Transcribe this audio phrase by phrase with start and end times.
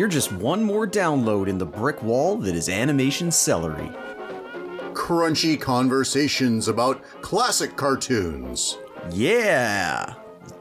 [0.00, 3.90] You're just one more download in the brick wall that is animation celery.
[4.94, 8.78] Crunchy conversations about classic cartoons.
[9.12, 10.14] Yeah!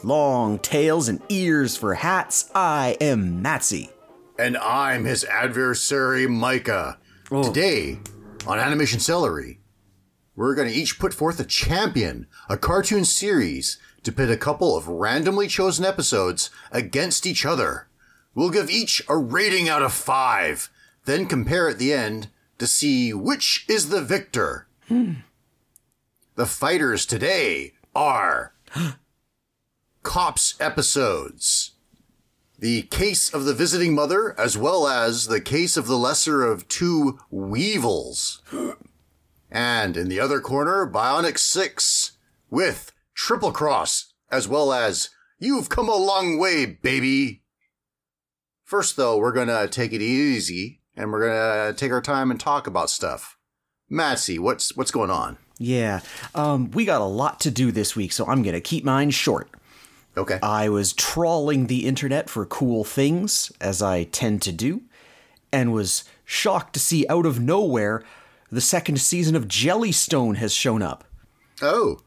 [0.03, 3.91] Long tails and ears for hats, I am Matsy.
[4.37, 6.97] And I'm his adversary, Micah.
[7.31, 7.41] Oh.
[7.41, 7.99] Today,
[8.45, 9.61] on Animation Celery,
[10.35, 14.75] we're going to each put forth a champion, a cartoon series, to pit a couple
[14.75, 17.88] of randomly chosen episodes against each other.
[18.35, 20.69] We'll give each a rating out of five,
[21.05, 24.67] then compare at the end to see which is the victor.
[24.87, 25.13] Hmm.
[26.35, 28.53] The fighters today are
[30.03, 31.71] Cops episodes.
[32.57, 36.67] The case of the visiting mother, as well as the case of the lesser of
[36.67, 38.41] two weevils.
[39.51, 42.11] And in the other corner, Bionic 6
[42.51, 47.41] with Triple Cross, as well as You've Come a Long Way, Baby.
[48.69, 52.67] First, though, we're gonna take it easy and we're gonna take our time and talk
[52.67, 53.35] about stuff.
[53.91, 55.37] Matsy, what's what's going on?
[55.57, 56.01] Yeah,
[56.35, 59.49] um, we got a lot to do this week, so I'm gonna keep mine short.
[60.15, 60.37] Okay.
[60.43, 64.83] I was trawling the internet for cool things, as I tend to do,
[65.51, 68.03] and was shocked to see out of nowhere
[68.51, 71.05] the second season of Jellystone has shown up.
[71.63, 72.01] oh,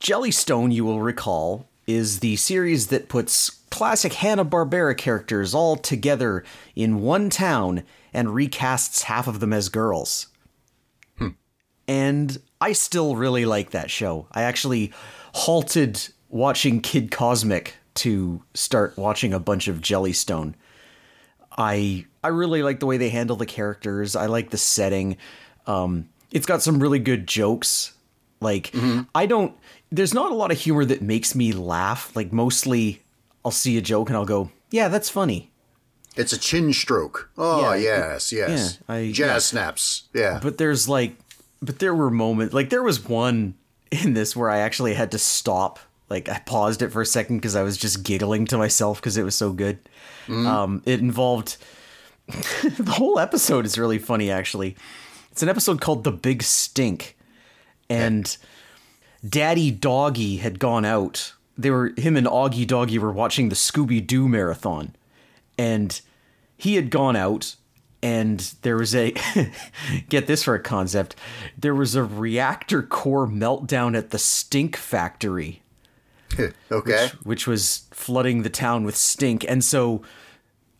[0.00, 7.00] Jellystone, you will recall, is the series that puts classic Hanna-Barbera characters all together in
[7.02, 10.26] one town and recasts half of them as girls.
[11.88, 14.28] And I still really like that show.
[14.30, 14.92] I actually
[15.34, 20.54] halted watching Kid Cosmic to start watching a bunch of Jellystone.
[21.58, 24.14] I I really like the way they handle the characters.
[24.14, 25.16] I like the setting.
[25.66, 27.92] Um, it's got some really good jokes.
[28.40, 28.72] Like
[29.14, 29.54] I don't.
[29.92, 32.14] There's not a lot of humor that makes me laugh.
[32.14, 33.02] Like mostly,
[33.44, 35.48] I'll see a joke and I'll go, "Yeah, that's funny."
[36.16, 37.30] it's a chin stroke.
[37.38, 38.78] Oh, Yeah, yes, yes.
[38.88, 39.38] yeah, I- Jazz yeah.
[39.38, 40.02] snaps.
[40.12, 40.40] Yeah.
[40.42, 41.14] But there's like,
[41.62, 42.52] but there were moments.
[42.52, 43.54] Like there was one
[43.92, 45.78] in this where I actually had to stop.
[46.10, 49.16] Like I paused it for a second because I was just giggling to myself because
[49.16, 49.78] it was so good.
[50.28, 51.56] Um, it involved
[52.26, 54.76] the whole episode is really funny actually.
[55.30, 57.16] It's an episode called "The Big Stink,"
[57.88, 58.36] and
[59.26, 61.34] Daddy Doggy had gone out.
[61.56, 64.94] They were him and Augie Doggy were watching the Scooby Doo marathon,
[65.58, 66.00] and
[66.56, 67.56] he had gone out.
[68.02, 69.14] And there was a
[70.08, 71.16] get this for a concept.
[71.58, 75.60] There was a reactor core meltdown at the Stink Factory
[76.70, 77.10] okay.
[77.24, 79.44] which was flooding the town with stink.
[79.48, 80.02] And so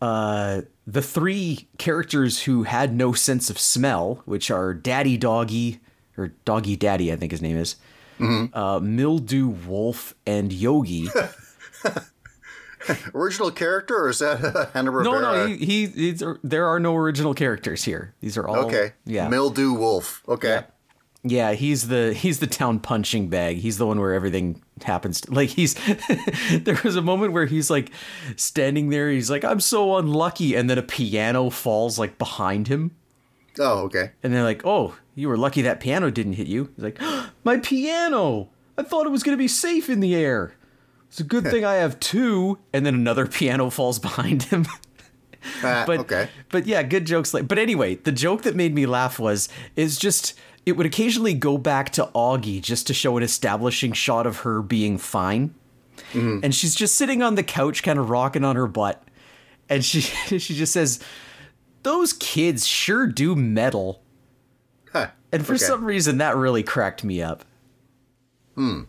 [0.01, 5.79] uh, the three characters who had no sense of smell, which are Daddy Doggy,
[6.17, 7.75] or Doggy Daddy, I think his name is,
[8.53, 11.07] uh, Mildew Wolf, and Yogi.
[13.13, 14.39] Original character, or is that
[14.73, 15.03] Hanna Barbera?
[15.03, 18.15] no, no, he, he are, there are no original characters here.
[18.21, 18.93] These are all Okay.
[19.05, 20.23] Yeah, Mildew Wolf.
[20.27, 20.63] Okay.
[21.23, 23.57] Yeah, he's the he's the town punching bag.
[23.57, 25.21] He's the one where everything happens.
[25.21, 25.75] To, like he's
[26.63, 27.91] there was a moment where he's like
[28.35, 29.11] standing there.
[29.11, 32.95] He's like, "I'm so unlucky," and then a piano falls like behind him,
[33.59, 34.09] Oh, okay.
[34.23, 36.99] and they're like, "Oh, you were lucky that piano didn't hit you." He's like,
[37.43, 38.49] "My piano!
[38.77, 40.55] I thought it was gonna be safe in the air.
[41.07, 42.57] It's a good thing I have two.
[42.73, 44.65] And then another piano falls behind him.
[45.63, 46.29] Ah, but okay.
[46.49, 47.33] but yeah, good jokes.
[47.33, 50.33] Like, but anyway, the joke that made me laugh was is just
[50.65, 54.61] it would occasionally go back to Augie just to show an establishing shot of her
[54.61, 55.53] being fine,
[56.13, 59.03] and she's just sitting on the couch, kind of rocking on her butt,
[59.69, 60.99] and she she just says,
[61.81, 64.03] "Those kids sure do meddle,"
[64.93, 65.07] Huh.
[65.31, 65.63] and for Okay.
[65.65, 67.45] some reason that really cracked me up.
[68.55, 68.81] Hmm.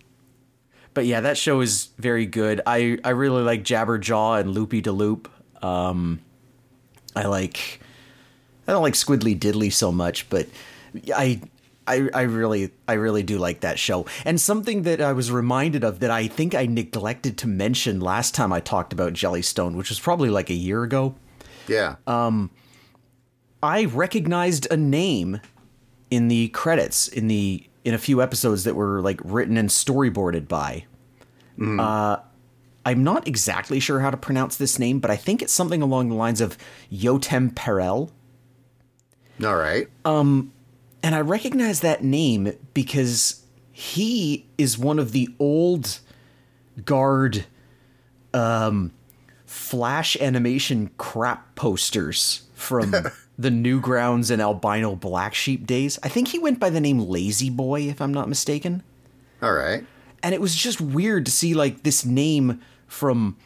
[0.94, 2.60] But yeah, that show is very good.
[2.66, 5.28] I I really like Jabberjaw and Loopy de Loop.
[5.64, 6.20] Um,
[7.16, 7.80] I like
[8.68, 10.48] I don't like Squiddly Diddly so much, but
[11.14, 11.40] I
[11.86, 14.04] I I really I really do like that show.
[14.24, 18.34] And something that I was reminded of that I think I neglected to mention last
[18.34, 21.14] time I talked about Jellystone, which was probably like a year ago.
[21.68, 21.96] Yeah.
[22.06, 22.48] Uh,
[23.62, 25.40] I recognized a name
[26.12, 30.46] in the credits in the in a few episodes that were like written and storyboarded
[30.46, 30.84] by.
[31.80, 32.18] Uh,
[32.84, 36.10] I'm not exactly sure how to pronounce this name, but I think it's something along
[36.10, 36.58] the lines of
[36.92, 38.10] Yotam Perel.
[39.42, 39.88] All right.
[40.04, 40.52] Um,
[41.02, 43.42] And I recognize that name because
[43.72, 45.98] he is one of the old
[46.84, 47.46] guard
[48.34, 48.92] um,
[49.46, 52.94] flash animation crap posters from
[53.38, 55.98] the Newgrounds and Albino Black Sheep days.
[56.02, 58.82] I think he went by the name Lazy Boy, if I'm not mistaken.
[59.42, 59.84] All right.
[60.22, 63.36] And it was just weird to see like this name from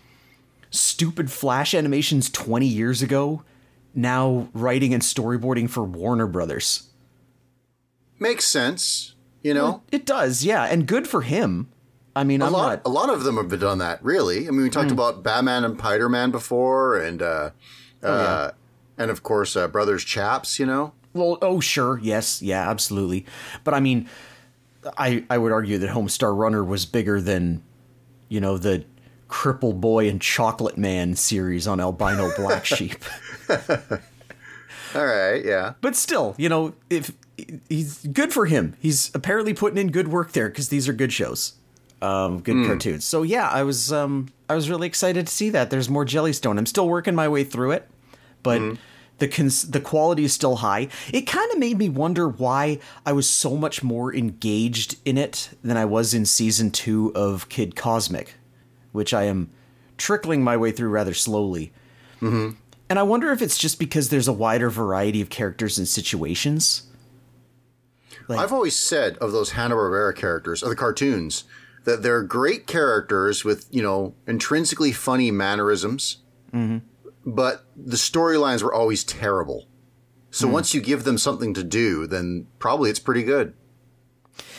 [0.71, 3.43] stupid Flash animations 20 years ago,
[3.95, 6.91] now writing and storyboarding for Warner Brothers.
[8.19, 9.83] Makes sense, you know.
[9.93, 11.69] It does, yeah, and good for him.
[12.15, 12.83] I mean, a I'm lot, not.
[12.87, 14.03] a lot of them have done that.
[14.03, 17.51] Really, I mean, we talked about Batman and Spider Man before, and uh,
[18.03, 18.53] uh,
[18.99, 20.59] and of course, uh, Brothers Chaps.
[20.59, 23.27] You know, Well, oh sure, yes, yeah, absolutely.
[23.65, 24.09] But I mean,
[24.99, 27.63] I I would argue that Homestar Runner was bigger than,
[28.29, 28.85] you know, the
[29.29, 33.05] Cripple Boy and Chocolate Man series on Albino Black Sheep.
[34.95, 37.13] all right, yeah, But still, you know, if
[37.69, 41.13] he's good for him, he's apparently putting in good work there because these are good
[41.13, 41.55] shows,
[42.01, 43.05] um, good cartoons.
[43.05, 45.71] So yeah, I was um I was really excited to see that.
[45.71, 46.57] There's more Jellystone.
[46.59, 47.89] I'm still working my way through it,
[48.47, 48.61] but.
[48.61, 48.81] Mm-hmm.
[49.19, 50.89] The, cons- the quality is still high.
[51.11, 55.49] It kind of made me wonder why I was so much more engaged in it
[55.65, 58.35] than I was in season two of Kid Cosmic,
[58.93, 59.49] which I am
[59.97, 61.73] trickling my way through rather slowly.
[62.21, 62.57] Mm-hmm.
[62.91, 66.83] And I wonder if it's just because there's a wider variety of characters and situations.
[68.29, 71.45] Like- I've always said of those Hanna Barbera characters, or the cartoons,
[71.85, 76.19] that they're great characters with you know intrinsically funny mannerisms,
[76.53, 76.79] mm-hmm.
[77.27, 79.67] But the storylines were always terrible.
[80.31, 83.55] So once you give them something to do, then probably it's pretty good.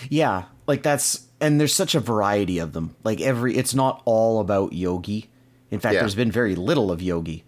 [0.09, 2.95] Yeah, like that's and there's such a variety of them.
[3.03, 5.29] Like every it's not all about Yogi.
[5.69, 5.99] In fact, Yeah.
[6.01, 7.43] there's been very little of Yogi.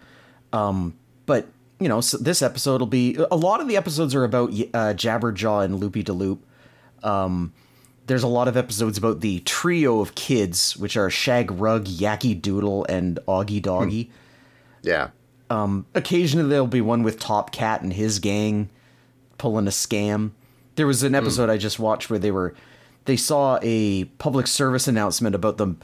[0.53, 0.95] Um,
[1.25, 1.47] but
[1.79, 4.93] you know, so this episode will be a lot of the episodes are about uh,
[4.93, 6.45] Jabberjaw and Loopy de Loop.
[7.03, 7.53] Um,
[8.07, 12.39] there's a lot of episodes about the trio of kids, which are Shag Rugg, Yakky
[12.39, 14.11] Doodle, and Augie Doggy.
[14.81, 15.09] Yeah.
[15.49, 18.69] occasionally there'll be one with Top Cat and his gang
[19.37, 20.31] pulling a scam.
[20.75, 22.53] There was an episode I just watched where they were
[23.05, 25.75] they saw a public service announcement about the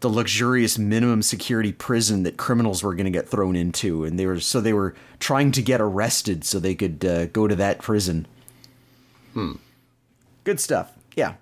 [0.00, 4.26] the luxurious minimum security prison that criminals were going to get thrown into and they
[4.26, 7.80] were so they were trying to get arrested so they could uh, go to that
[7.80, 8.26] prison.
[9.32, 9.52] Hmm.
[10.44, 10.92] Good stuff.
[11.16, 11.34] Yeah.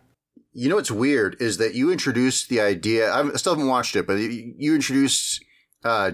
[0.52, 3.12] You know what's weird is that you introduced the idea.
[3.12, 5.44] I still haven't watched it, but you you introduced
[5.84, 6.12] uh,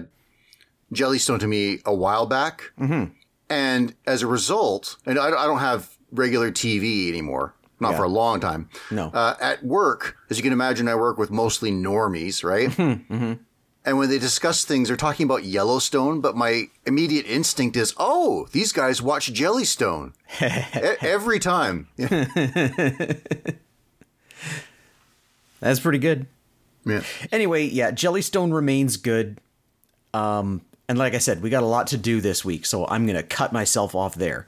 [0.93, 3.11] Jellystone to me a while back, mm-hmm.
[3.49, 7.97] and as a result, and I, I don't have regular TV anymore, not Yeah.
[7.97, 8.69] for a long time.
[8.91, 9.07] No.
[9.13, 12.69] Uh, at work, as you can imagine, I work with mostly normies, right?
[12.69, 13.33] mm-hmm.
[13.85, 18.47] And when they discuss things, they're talking about Yellowstone, but my immediate instinct is, oh,
[18.53, 21.89] these guys watch Jellystone E- every time.
[25.59, 26.27] That's pretty good.
[26.85, 27.03] Yeah.
[27.31, 29.39] Anyway, yeah, Jellystone remains good.
[30.13, 33.05] Um, and like I said, we got a lot to do this week, so I'm
[33.05, 34.45] going to cut myself off there.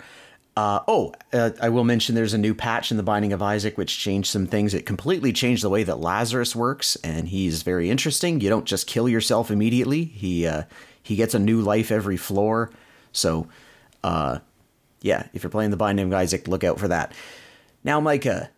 [0.57, 3.77] Uh, oh, uh, I will mention there's a new patch in the Binding of Isaac
[3.77, 4.73] which changed some things.
[4.73, 8.39] It completely changed the way that Lazarus works, and he's very interesting.
[8.39, 10.05] You don't just kill yourself immediately.
[10.05, 10.63] He uh,
[11.03, 12.71] he gets a new life every floor.
[13.11, 13.47] So,
[14.03, 14.39] uh,
[15.01, 17.11] yeah, if you're playing the Binding of Isaac, look out for that.
[17.83, 18.49] Now, Micah,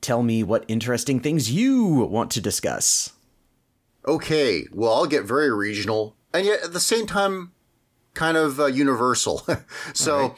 [0.00, 3.12] tell me what interesting things you want to discuss.
[4.06, 7.52] Okay, well, I'll get very regional and yet at the same time,
[8.14, 9.46] kind of uh, universal.
[9.94, 10.34] so,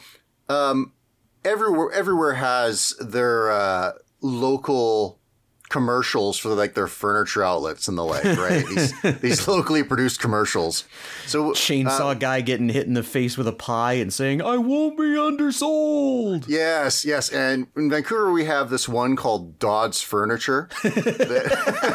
[0.49, 0.93] um,
[1.45, 5.19] everywhere everywhere has their uh, local
[5.73, 8.63] commercials for like their furniture outlets and the like, right?
[8.67, 10.85] these, these locally produced commercials.
[11.25, 14.57] So uh, chainsaw guy getting hit in the face with a pie and saying, I
[14.57, 16.47] won't be undersold.
[16.47, 17.31] Yes, yes.
[17.31, 20.69] And in Vancouver, we have this one called Dodd's Furniture.
[20.83, 21.89] That-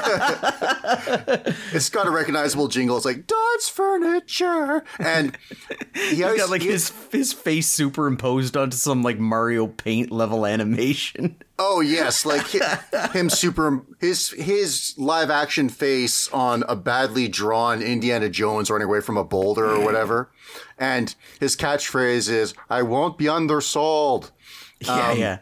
[1.73, 2.97] it's got a recognizable jingle.
[2.97, 5.39] It's like Dodd's Furniture, and
[5.95, 10.45] he always, got like he- his his face superimposed onto some like Mario Paint level
[10.45, 11.37] animation.
[11.59, 12.47] Oh yes, like
[13.13, 19.01] him super his his live action face on a badly drawn Indiana Jones running away
[19.01, 20.31] from a boulder or whatever,
[20.79, 24.31] and his catchphrase is "I won't be undersold."
[24.81, 25.39] Yeah, yeah.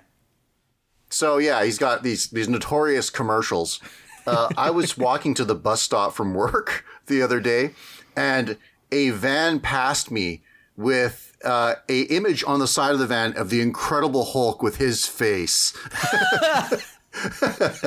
[1.10, 3.80] So yeah, he's got these these notorious commercials.
[4.26, 7.72] Uh, I was walking to the bus stop from work the other day,
[8.16, 8.56] and
[8.90, 10.42] a van passed me
[10.76, 14.76] with uh, a image on the side of the van of the Incredible Hulk with
[14.76, 15.76] his face.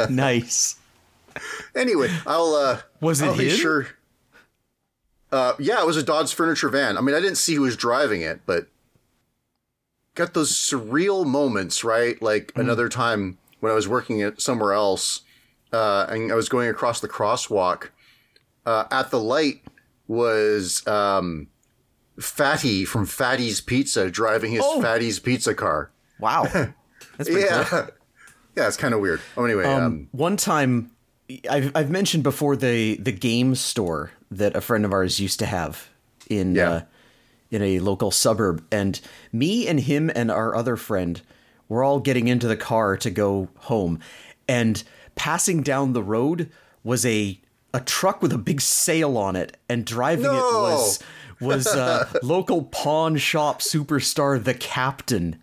[0.09, 0.75] Nice.
[1.75, 3.49] Anyway, I'll uh, Was it I'll him?
[3.49, 3.87] sure.
[5.31, 6.97] Uh, yeah, it was a Dodd's Furniture van.
[6.97, 8.67] I mean, I didn't see who was driving it, but
[10.15, 12.19] got those surreal moments, right?
[12.21, 12.61] Like Mm-hmm.
[12.61, 15.21] another time when I was working at somewhere else,
[15.71, 17.89] uh, and I was going across the crosswalk.
[18.65, 19.61] Uh, at the light
[20.07, 21.47] was um,
[22.19, 24.81] Fatty from Fatty's Pizza driving his Oh.
[24.81, 25.91] Fatty's Pizza car.
[26.19, 26.43] Wow.
[27.17, 27.79] That's pretty Yeah, cool.
[28.57, 29.21] yeah, it's kind of weird.
[29.37, 30.91] Oh, anyway, um, Um, one time,
[31.49, 35.45] I've I've mentioned before the the game store that a friend of ours used to
[35.45, 35.89] have
[36.29, 36.69] in Yeah.
[36.71, 36.81] uh,
[37.51, 38.99] in a local suburb, and
[39.31, 41.21] me and him and our other friend
[41.67, 43.99] were all getting into the car to go home,
[44.47, 44.83] and
[45.15, 46.49] passing down the road
[46.83, 47.39] was a
[47.73, 50.99] a truck with a big sail on it, and driving it was
[51.41, 55.39] was uh, local pawn shop superstar the captain.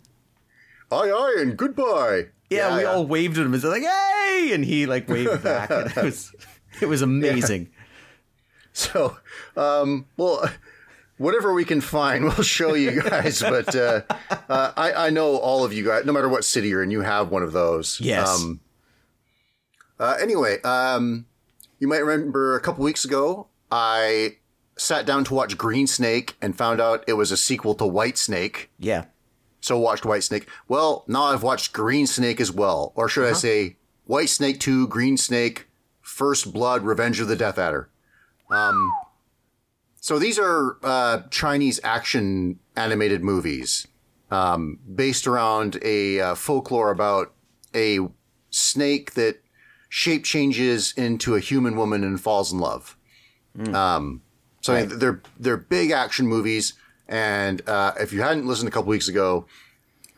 [0.91, 2.27] Aye, aye, and goodbye.
[2.49, 5.69] Yeah, we all waved at him and said like, "Hey!" and he like waved back.
[5.69, 6.33] and it was
[6.81, 7.69] it was amazing.
[8.73, 9.17] So,
[9.55, 10.47] um, well,
[11.17, 13.41] whatever we can find, we'll show you guys.
[13.41, 14.01] but uh,
[14.47, 17.01] uh, I, I know all of you guys, no matter what city you're in, you
[17.01, 17.99] have one of those.
[17.99, 18.27] Yes.
[18.29, 18.59] Um,
[19.99, 21.25] uh, anyway, um,
[21.79, 24.37] you might remember a couple weeks ago, I
[24.77, 28.17] sat down to watch Green Snake and found out it was a sequel to White
[28.17, 28.69] Snake.
[28.79, 29.05] Yeah.
[29.59, 30.47] So watched White Snake.
[30.67, 32.93] Well, now I've watched Green Snake as well.
[32.95, 35.67] Or should I say White Snake 2, Green Snake,
[36.01, 37.89] First Blood, Revenge of the Death Adder.
[38.49, 38.91] Um,
[39.99, 43.87] so these are uh, Chinese action animated movies
[44.31, 47.33] um, based around a uh, folklore about
[47.75, 47.99] a
[48.49, 49.41] snake that
[49.89, 52.97] shape changes into a human woman and falls in love.
[53.73, 54.21] Um,
[54.67, 56.73] so I mean, they're they're big action movies,
[57.07, 59.45] and uh, if you hadn't listened a couple weeks ago,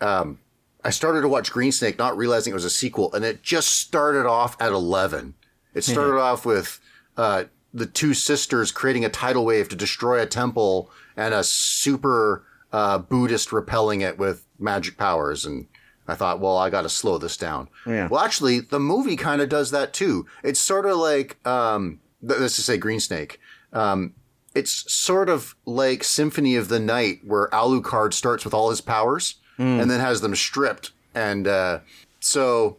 [0.01, 0.39] um,
[0.83, 3.69] I started to watch Green Snake, not realizing it was a sequel, and it just
[3.69, 5.35] started off at eleven.
[5.75, 6.79] It started off with
[7.15, 12.43] uh, the two sisters creating a tidal wave to destroy a temple, and a super
[12.73, 15.67] uh, Buddhist repelling it with magic powers, and
[16.07, 17.69] I thought, well, I got to slow this down.
[17.85, 18.07] Yeah.
[18.07, 20.25] Well, actually, the movie kind of does that too.
[20.43, 23.39] It's sort of like, um, let's just say Green Snake.
[23.73, 24.15] Um,
[24.55, 29.35] it's sort of like Symphony of the Night, where Alucard starts with all his powers
[29.81, 30.91] and then has them stripped.
[31.13, 31.79] And uh,
[32.19, 32.77] so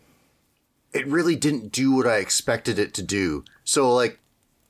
[0.92, 3.44] it really didn't do what I expected it to do.
[3.64, 4.18] So, like,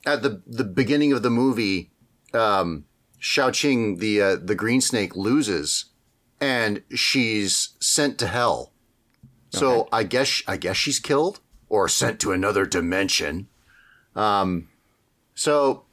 [0.05, 1.91] at the, the beginning of the movie,
[2.33, 2.85] um,
[3.21, 5.85] Xiao Qing, the, uh, the Green Snake, loses
[6.41, 8.73] and she's sent to hell.
[9.51, 11.39] So I guess I guess she's killed
[11.69, 13.47] or sent to another dimension.
[14.15, 14.69] Um,
[15.35, 15.83] so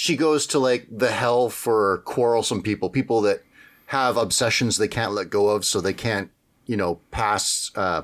[0.00, 3.42] she goes to like the hell for quarrelsome people, people that
[3.84, 6.30] have obsessions they can't let go of, so they can't,
[6.64, 8.00] you know, pass uh,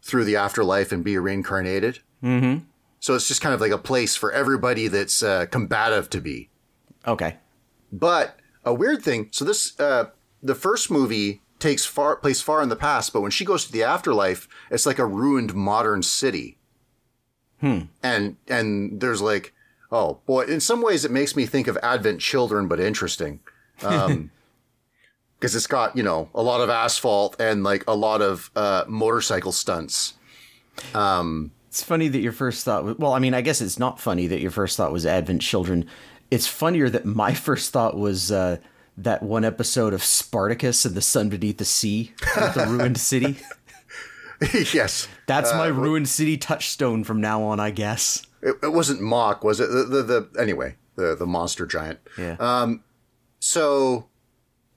[0.00, 1.98] through the afterlife and be reincarnated.
[2.22, 2.64] Mm-hmm.
[3.00, 6.50] So it's just kind of like a place for everybody that's uh, combative to be.
[7.04, 7.38] Okay.
[7.90, 9.30] But a weird thing.
[9.32, 10.10] So this, uh,
[10.40, 13.72] the first movie takes far place far in the past, but when she goes to
[13.72, 16.58] the afterlife, it's like a ruined modern city.
[17.58, 17.80] Hmm.
[18.04, 19.52] And and there's like,
[19.94, 23.40] oh boy, in some ways it makes me think of Advent Children, but interesting.
[23.82, 24.30] Um,
[25.38, 28.84] because it's got you know a lot of asphalt and like a lot of uh,
[28.88, 30.14] motorcycle stunts.
[30.94, 34.00] Um, It's funny that your first thought was, well, I mean, I guess it's not
[34.00, 35.86] funny that your first thought was Advent Children.
[36.30, 38.56] It's funnier that my first thought was uh,
[38.96, 43.38] that one episode of Spartakus and the Sun Beneath the Sea the ruined city.
[44.72, 48.26] yes, That's my ruined city touchstone from now on, I guess.
[48.44, 49.68] It, it wasn't mock, was it?
[49.70, 51.98] The, the the anyway, the the monster giant.
[52.16, 52.36] Yeah.
[52.38, 52.84] Um,
[53.40, 54.08] So,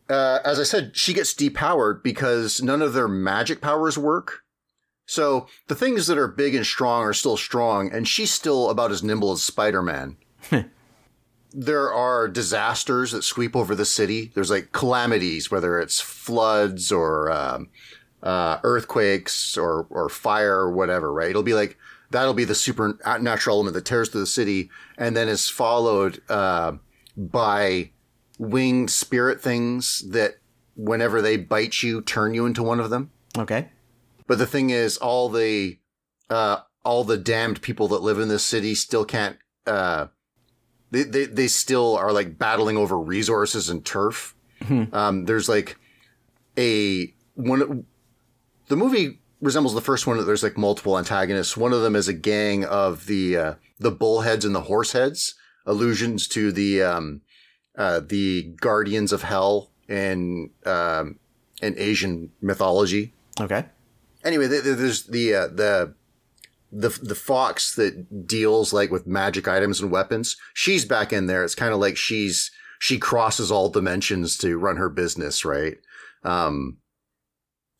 [0.09, 4.43] uh, as I said, she gets depowered because none of their magic powers work.
[5.05, 8.91] So the things that are big and strong are still strong, and she's still about
[8.91, 10.17] as nimble as Spider Man.
[11.53, 14.31] there are disasters that sweep over the city.
[14.35, 17.69] There's like calamities, whether it's floods or um,
[18.21, 21.13] uh, earthquakes or or fire or whatever.
[21.13, 21.29] Right?
[21.29, 21.77] It'll be like
[22.11, 26.73] that'll be the supernatural element that tears through the city, and then is followed uh,
[27.15, 27.91] by
[28.39, 30.35] winged spirit things that,
[30.75, 33.11] whenever they bite you, turn you into one of them.
[33.37, 33.69] okay.
[34.27, 35.77] But the thing is, all the
[36.29, 39.37] uh, all the damned people that live in this city still can't.
[39.65, 40.07] Uh,
[40.91, 44.35] they, they they still are like battling over resources and turf.
[44.91, 45.77] Um, there's like
[46.57, 47.85] a one.
[48.67, 50.17] The movie resembles the first one.
[50.17, 51.55] That there's like multiple antagonists.
[51.57, 55.33] One of them is a gang of the uh, the bullheads and the horseheads,
[55.65, 57.21] allusions to the um,
[57.77, 61.19] uh, the guardians of hell in um,
[61.61, 63.65] in Asian mythology Okay.
[64.23, 65.93] anyway, th- th- there's the uh, the
[66.71, 70.35] the the fox that deals like with magic items and weapons.
[70.53, 71.43] She's back in there.
[71.43, 75.77] It's kind of like she's she crosses all dimensions to run her business, right?
[76.23, 76.77] Um.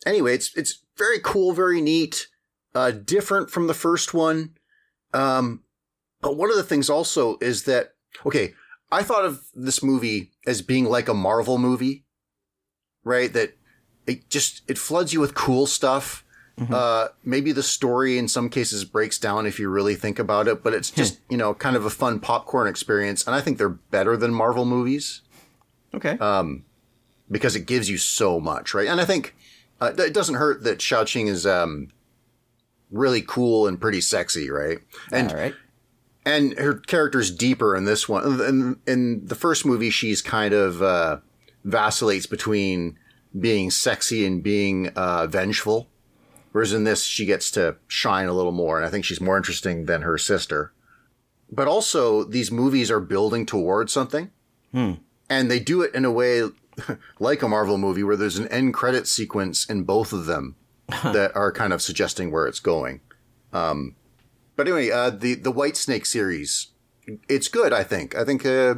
[0.06, 2.28] Anyway, it's it's very cool, very neat,
[2.76, 4.56] uh, different from the first one.
[5.14, 5.64] Um,
[6.22, 7.94] but one of the things also is that
[8.26, 8.54] okay,
[8.92, 12.06] I thought of this movie as being like a Marvel movie,
[13.04, 13.32] right?
[13.32, 13.56] That
[14.06, 16.24] it just it floods you with cool stuff
[16.74, 20.64] Uh, maybe the story in some cases breaks down if you really think about it,
[20.64, 23.28] but it's just, you know, kind of a fun popcorn experience.
[23.28, 25.22] And I think they're better than Marvel movies
[25.94, 26.18] Okay.
[27.30, 28.88] because it gives you so much, right?
[28.88, 29.36] And I think
[29.80, 31.90] uh, it doesn't hurt that Xiao Qing is um,
[32.92, 34.80] really cool and pretty sexy, right?
[35.12, 35.56] And right.
[36.26, 38.42] and her character's deeper in this one.
[38.42, 41.18] In, in the first movie, she's kind of uh,
[41.64, 42.98] vacillates between
[43.40, 45.88] being sexy and being uh, vengeful,
[46.52, 48.78] whereas in this, she gets to shine a little more.
[48.78, 50.74] And I think she's more interesting than her sister.
[51.52, 54.32] But also, these movies are building towards something,
[55.30, 56.42] and they do it in a way
[57.20, 60.56] like a Marvel movie where there's an end credit sequence in both of them
[61.04, 63.02] that are kind of suggesting where it's going.
[63.52, 66.68] But anyway, uh, the the White Snake series,
[67.30, 67.74] it's good.
[67.74, 68.16] I think.
[68.16, 68.76] I think uh,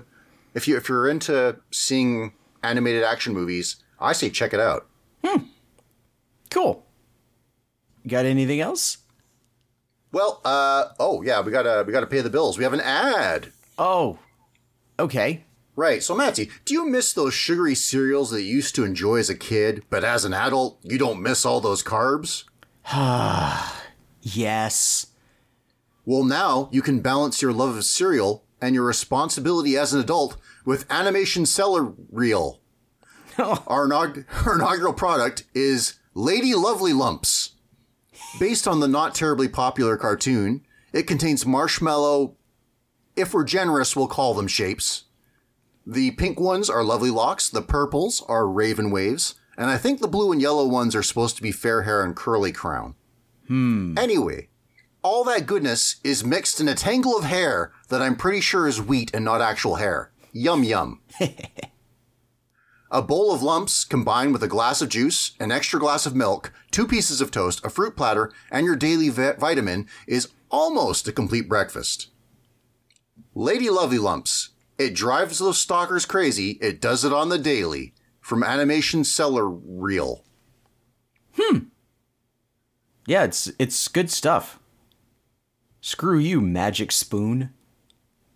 [0.54, 4.88] if you if you're into seeing animated action movies, I say check it out.
[6.50, 6.86] Cool.
[8.08, 8.98] Got anything else?
[10.12, 12.58] Well, uh, oh yeah, we gotta we gotta pay the bills.
[12.58, 14.20] We have an ad, Oh.
[15.00, 15.46] Okay.
[15.80, 16.04] Right?
[16.04, 19.36] So Matty, do you miss those sugary cereals that you used to enjoy as a
[19.36, 22.44] kid, but as an adult you don't miss all those carbs?
[24.22, 25.08] Yes.
[26.06, 30.36] Well, now you can balance your love of cereal and your responsibility as an adult
[30.66, 32.60] with Animation Cellar Reel.
[33.38, 37.52] our, inaug- our inaugural product is Lady Lovely Lumps.
[38.38, 42.36] Based on the not terribly popular cartoon, it contains marshmallow,
[43.16, 45.06] if we're generous, we'll call them shapes.
[45.86, 50.08] The pink ones are Lovely Locks, the purples are Raven Waves, and I think the
[50.08, 52.96] blue and yellow ones are supposed to be Fair Hair and Curly Crown.
[53.48, 53.98] Hmm.
[53.98, 54.50] Anyway,
[55.02, 58.82] all that goodness is mixed in a tangle of hair that I'm pretty sure is
[58.82, 60.12] wheat and not actual hair.
[60.32, 61.02] Yum yum.
[62.92, 66.54] a bowl of lumps combined with a glass of juice, an extra glass of milk,
[66.72, 71.12] two pieces of toast, a fruit platter, and your daily vi- vitamin is almost a
[71.12, 72.10] complete breakfast.
[73.34, 74.50] Lady Lovely Lumps.
[74.80, 76.52] It drives those stalkers crazy.
[76.62, 77.94] It does it on the daily.
[78.22, 80.24] From Animation Cellar Reel.
[81.38, 81.58] Hmm.
[83.06, 84.60] Yeah, it's it's good stuff.
[85.82, 87.52] Screw you, magic spoon.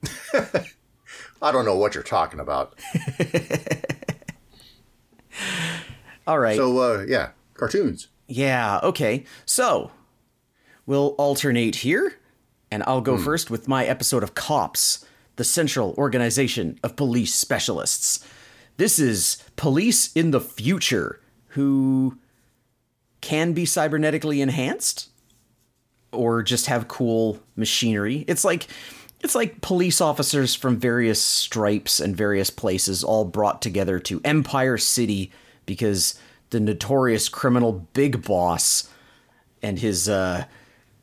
[0.33, 2.79] I don't know what you're talking about.
[6.27, 6.55] All right.
[6.55, 8.07] So, uh, yeah, cartoons.
[8.27, 9.25] Yeah, okay.
[9.45, 9.91] So,
[10.85, 12.15] we'll alternate here,
[12.71, 15.02] and I'll go first with my episode of COPS,
[15.35, 18.25] the Central Organization of Police Specialists.
[18.77, 21.19] This is police in the future
[21.49, 22.17] who
[23.21, 25.09] can be cybernetically enhanced
[26.11, 28.25] or just have cool machinery.
[28.27, 28.67] It's like
[29.21, 34.77] it's like police officers from various stripes and various places all brought together to Empire
[34.77, 35.31] City
[35.65, 36.19] because
[36.49, 38.89] the notorious criminal Big Boss
[39.61, 40.43] and his uh,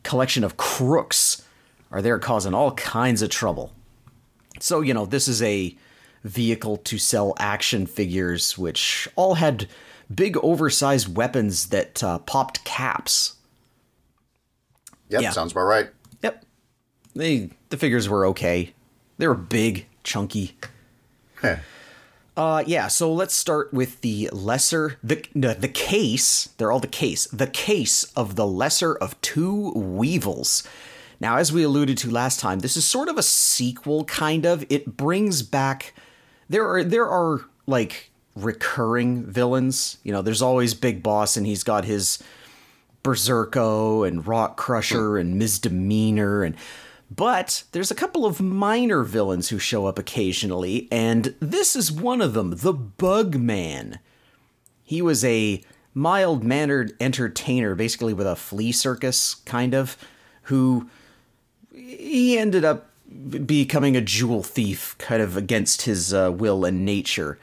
[0.02, 1.42] collection of crooks
[1.90, 3.72] are there causing all kinds of trouble.
[4.62, 5.76] So, you know, this is a
[6.24, 9.66] vehicle to sell action figures, which all had
[10.14, 13.36] big oversized weapons that uh, popped caps.
[15.08, 15.30] Yep, Yeah.
[15.30, 15.90] sounds about right.
[16.22, 16.44] Yep.
[17.14, 18.72] They the figures were okay.
[19.18, 20.56] They were big, chunky.
[22.36, 26.86] Uh yeah, so let's start with the lesser the no, the case, they're all the
[26.86, 27.26] case.
[27.26, 30.62] The case of the lesser of two weevils.
[31.20, 34.64] Now, as we alluded to last time, this is sort of a sequel kind of.
[34.70, 35.94] It brings back
[36.48, 39.98] there are there are like recurring villains.
[40.02, 42.22] You know, there's always Big Boss and he's got his
[43.04, 45.20] Berserko and Rock Crusher hmm.
[45.20, 46.56] and Misdemeanor and
[47.10, 52.22] but there's a couple of minor villains who show up occasionally, and this is one
[52.22, 53.98] of them, the Bug Man.
[54.84, 55.60] He was a
[55.92, 59.96] mild mannered entertainer, basically with a flea circus, kind of,
[60.42, 60.88] who
[62.00, 62.86] he ended up
[63.46, 67.38] becoming a jewel thief, kind of against his uh, will and nature.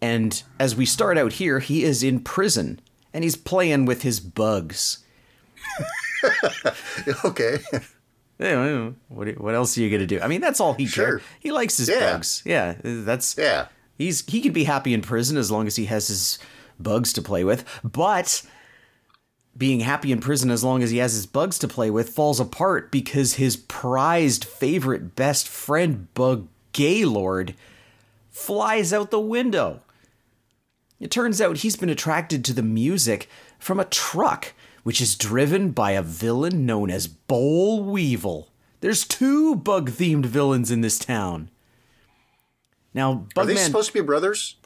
[0.00, 2.80] And as we start out here, he is in prison
[3.14, 5.04] and he's playing with his bugs.
[7.24, 7.58] okay.
[9.08, 10.18] What what else are you gonna do?
[10.20, 11.04] I mean, that's all he Sure.
[11.04, 11.22] cares.
[11.38, 12.00] He likes his Yeah.
[12.14, 12.42] bugs.
[12.44, 13.66] Yeah, that's Yeah.
[13.96, 16.40] He's he could be happy in prison as long as he has his
[16.80, 17.64] bugs to play with.
[17.84, 18.42] But
[19.56, 22.40] being happy in prison as long as he has his bugs to play with falls
[22.40, 27.54] apart because his prized favorite best friend Bug Gaylord
[28.30, 29.82] flies out the window.
[30.98, 35.70] It turns out he's been attracted to the music from a truck, which is driven
[35.70, 38.48] by a villain known as Boll Weevil.
[38.80, 41.50] There's two bug themed villains in this town.
[42.94, 44.56] Now, Are they supposed to be brothers?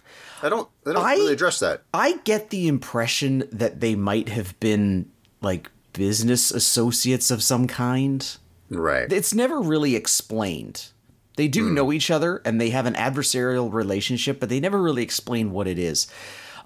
[0.43, 0.69] I don't.
[0.85, 1.83] They don't I- really address that.
[1.95, 8.37] I get the impression that they might have been like business associates of some kind.
[8.69, 9.11] Right.
[9.13, 10.89] It's never really explained.
[11.37, 15.03] They do know each other and they have an adversarial relationship, but they never really
[15.03, 16.07] explain what it is.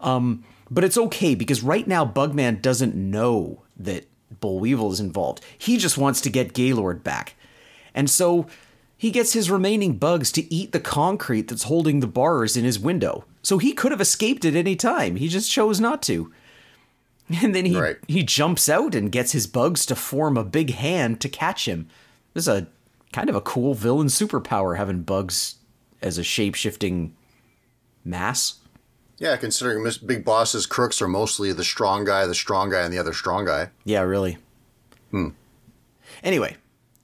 [0.01, 4.07] Um, but it's okay because right now Bugman doesn't know that
[4.41, 5.45] Boll Weevil is involved.
[5.59, 7.35] He just wants to get Gaylord back.
[7.95, 8.47] And so
[9.01, 12.79] he gets his remaining bugs to eat the concrete that's holding the bars in his
[12.79, 13.25] window.
[13.43, 15.17] So he could have escaped at any time.
[15.17, 16.31] He just chose not to.
[17.43, 17.97] And then he Right.
[18.09, 21.89] he jumps out and gets his bugs to form a big hand to catch him.
[22.35, 22.67] This is a
[23.13, 25.55] kind of a cool villain superpower having bugs
[26.03, 27.15] as a shape-shifting
[28.05, 28.57] mass.
[29.19, 32.99] Yeah, considering Big Boss's crooks are mostly the strong guy, the strong guy, and the
[32.99, 33.71] other strong guy.
[33.85, 34.37] Yeah, really.
[35.13, 35.29] Hmm.
[36.25, 36.57] Anyway,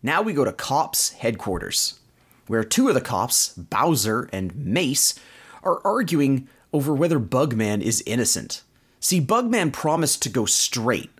[0.02, 1.98] now we go to cops' headquarters,
[2.46, 5.14] where two of the cops, Bowser and Mace,
[5.62, 8.62] are arguing over whether Bugman is innocent.
[9.00, 11.10] See, Bugman promised to go straight,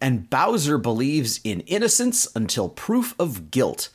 [0.00, 3.88] and Bowser believes in innocence until proof of guilt.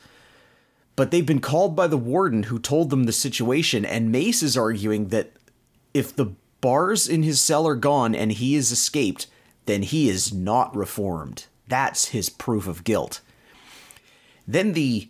[0.96, 4.56] But they've been called by the warden who told them the situation, and Mace is
[4.56, 5.32] arguing that
[5.92, 9.26] if the bars in his cell are gone and he is escaped,
[9.66, 11.46] then he is not reformed.
[11.68, 13.20] That's his proof of guilt.
[14.46, 15.08] Then the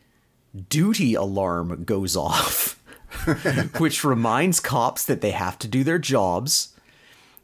[0.69, 2.81] duty alarm goes off,
[3.79, 6.75] which reminds cops that they have to do their jobs.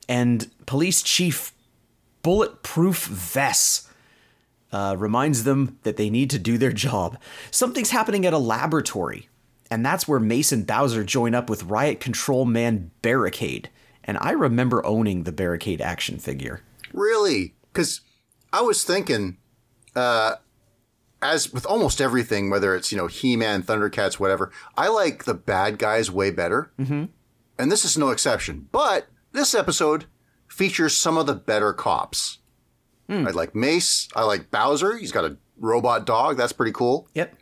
[0.09, 1.53] And police chief
[2.23, 3.89] Bulletproof Vess
[4.73, 7.19] uh, reminds them that they need to do their job.
[7.51, 9.29] Something's happening at a laboratory,
[9.71, 13.71] and that's where Mason Bowser join up with Riot Control Man Barricade.
[14.05, 16.63] And I remember owning the Barricade action figure.
[16.93, 17.55] Really?
[17.73, 18.01] Because
[18.53, 19.37] I was thinking,
[19.95, 20.37] uh,
[21.23, 25.79] as with almost everything, whether it's you know He-Man, Thundercats, whatever, I like the bad
[25.79, 27.05] guys way better, mm-hmm.
[27.59, 28.69] and this is no exception.
[28.73, 30.07] But this episode
[30.49, 32.39] features some of the better cops.
[33.11, 34.09] I like Mace.
[34.15, 34.97] I like Bowser.
[34.97, 36.37] He's got a robot dog.
[36.37, 37.09] That's pretty cool.
[37.15, 37.35] Yep.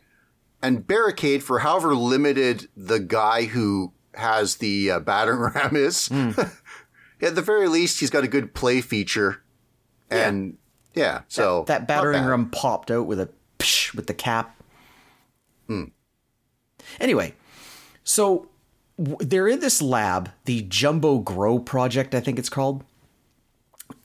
[0.61, 6.09] And Barricade, for however limited the guy who has the uh, battering ram is,
[7.21, 9.43] at the very least, he's got a good play feature.
[10.09, 10.57] And
[10.95, 14.55] yeah, so that not battering ram popped out with a psh with the cap.
[15.67, 15.85] Hmm.
[16.99, 17.33] Anyway,
[18.03, 18.47] so
[18.97, 22.83] w- they're in this lab, the Jumbo Grow project, I think it's called.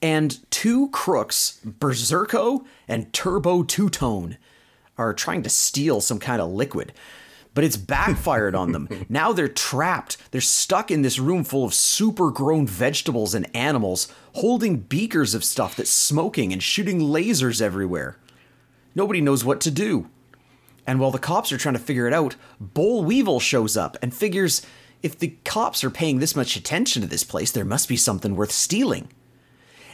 [0.01, 4.37] And two crooks, Berserko and Turbo Tu-Tone,
[4.97, 6.93] are trying to steal some kind of liquid.
[7.53, 8.89] But it's backfired on them.
[9.09, 10.17] Now they're trapped.
[10.31, 15.43] They're stuck in this room full of super grown vegetables and animals, holding beakers of
[15.43, 18.17] stuff that's smoking and shooting lasers everywhere.
[18.95, 20.09] Nobody knows what to do.
[20.87, 24.13] And while the cops are trying to figure it out, Boll Weevil shows up and
[24.13, 24.61] figures
[25.03, 28.35] if the cops are paying this much attention to this place, there must be something
[28.35, 29.09] worth stealing.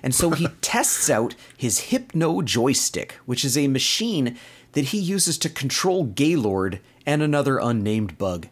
[0.03, 4.37] And so he tests out his Hypno joystick, which is a machine
[4.73, 8.47] that he uses to control Gaylord and another unnamed bug.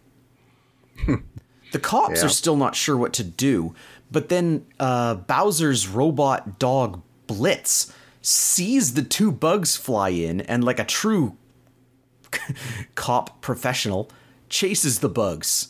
[1.71, 2.25] the cops Yeah.
[2.25, 3.73] are still not sure what to do,
[4.11, 10.79] but then uh, Bowser's robot dog Blitz sees the two bugs fly in and, like
[10.79, 11.37] a true
[12.95, 14.09] cop professional,
[14.49, 15.69] chases the bugs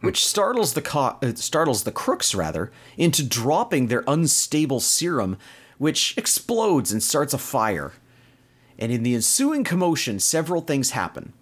[0.00, 5.36] which startles the co- uh, startles the crooks rather into dropping their unstable serum,
[5.78, 7.92] which explodes and starts a fire.
[8.78, 11.34] And in the ensuing commotion, several things happen.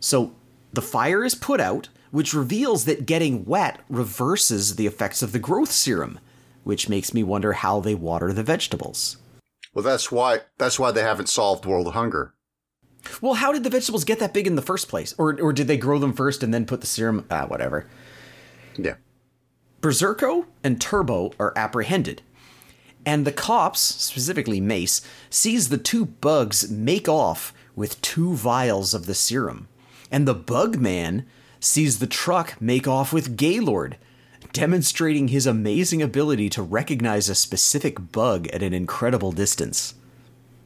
[0.00, 0.34] So
[0.72, 5.38] the fire is put out, which reveals that getting wet reverses the effects of the
[5.38, 6.20] growth serum,
[6.64, 9.16] which makes me wonder how they water the vegetables.
[9.78, 12.34] Well, that's why that's why they haven't solved world hunger.
[13.20, 15.14] Well, how did the vegetables get that big in the first place?
[15.18, 17.24] Or, or did they grow them first and then put the serum?
[17.30, 17.86] Ah, whatever.
[18.76, 18.96] Yeah.
[19.80, 22.22] Berserko and Turbo are apprehended.
[23.06, 29.06] And the cops, specifically Mace, sees the two bugs make off with two vials of
[29.06, 29.68] the serum.
[30.10, 31.24] And the bug man
[31.60, 33.96] sees the truck make off with Gaylord,
[34.58, 39.94] demonstrating his amazing ability to recognize a specific bug at an incredible distance.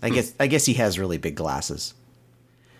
[0.02, 1.94] I guess I guess he has really big glasses.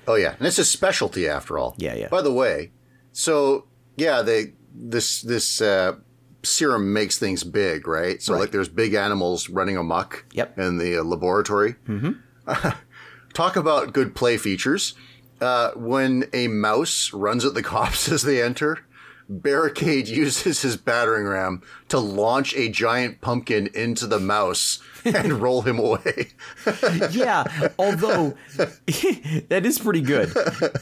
[0.08, 1.74] Oh yeah, and it's a specialty after all.
[1.78, 2.08] Yeah, yeah.
[2.08, 2.70] By the way,
[3.12, 5.96] so yeah, they this this uh,
[6.42, 8.20] serum makes things big, right?
[8.20, 8.40] So Right.
[8.40, 10.24] like, there's big animals running amok.
[10.32, 10.58] Yep.
[10.58, 11.76] In the uh, laboratory.
[11.86, 12.70] Mm-hmm.
[13.34, 14.94] Talk about good play features.
[15.40, 18.80] Uh, when a mouse runs at the cops as they enter,
[19.28, 25.62] Barricade uses his battering ram to launch a giant pumpkin into the mouse and roll
[25.62, 26.32] him away.
[27.10, 30.32] yeah, although that is pretty good.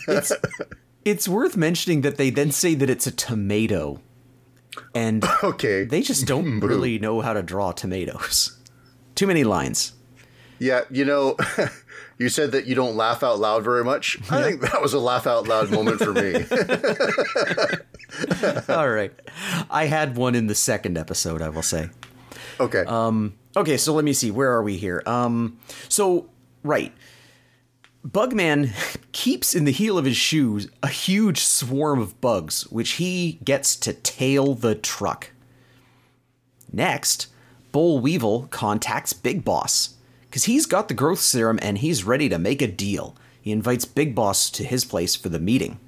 [0.09, 0.33] It's
[1.05, 4.01] it's worth mentioning that they then say that it's a tomato.
[4.95, 5.85] And okay.
[5.85, 8.59] they just don't really know how to draw tomatoes.
[9.15, 9.93] Too many lines.
[10.59, 11.37] Yeah, you know,
[12.21, 14.19] you said that you don't laugh out loud very much.
[14.31, 16.35] I think that was a laugh out loud moment for me.
[18.75, 19.11] All right.
[19.71, 21.89] I had one in the second episode, I will say.
[22.61, 22.81] okay.
[22.83, 24.31] Um, okay, so let me see.
[24.31, 25.03] Where are we here?
[25.07, 26.29] Um, so,
[26.63, 26.93] right.
[28.07, 28.71] Bugman
[29.13, 33.75] keeps in the heel of his shoes a huge swarm of bugs, which he gets
[33.77, 35.31] to tail the truck.
[36.71, 37.29] Next,
[37.73, 39.95] Boll Weevil contacts Big Boss
[40.31, 43.17] because he's got the growth serum and he's ready to make a deal.
[43.43, 45.81] He invites Big Boss to his place for the meeting.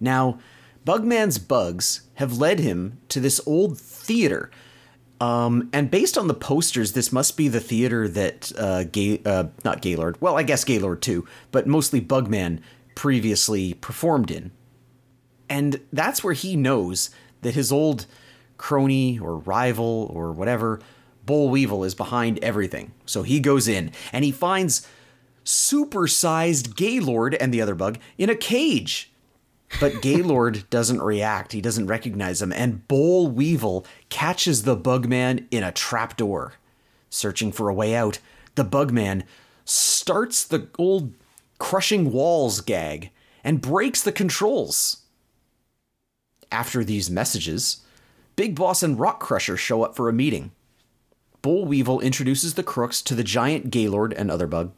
[0.00, 0.38] Now,
[0.86, 4.50] Bugman's bugs have led him to this old theater.
[5.20, 9.46] Um, and based on the posters, this must be the theater that uh, Gay, uh,
[9.64, 12.60] not Gaylord, well, I guess Gaylord too, but mostly Bugman
[12.94, 14.52] previously performed in.
[15.48, 17.10] And that's where he knows
[17.42, 18.06] that his old
[18.56, 20.80] crony or rival or whatever,
[21.24, 22.92] Boll Weevil, is behind everything.
[23.06, 24.86] So he goes in and he finds
[25.44, 29.12] supersized Gaylord and the other bug in a cage.
[29.80, 31.52] But Gaylord doesn't react.
[31.52, 32.52] He doesn't recognize him.
[32.52, 36.54] And Boll Weevil catches the Bugman in a trapdoor.
[37.10, 38.18] Searching for a way out,
[38.54, 39.24] the Bugman
[39.64, 41.14] starts the old
[41.58, 43.10] crushing walls gag
[43.44, 44.98] and breaks the controls.
[46.50, 47.82] After these messages,
[48.36, 50.52] Big Boss and Rock Crusher show up for a meeting.
[51.42, 54.72] Boll Weevil introduces the crooks to the giant Gaylord and other bug,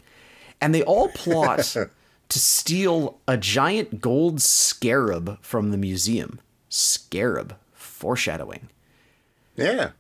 [0.61, 1.61] and they all plot
[2.29, 6.41] to steal a giant gold scarab from the museum.
[6.69, 8.69] Scarab, foreshadowing.
[9.57, 9.91] yeah.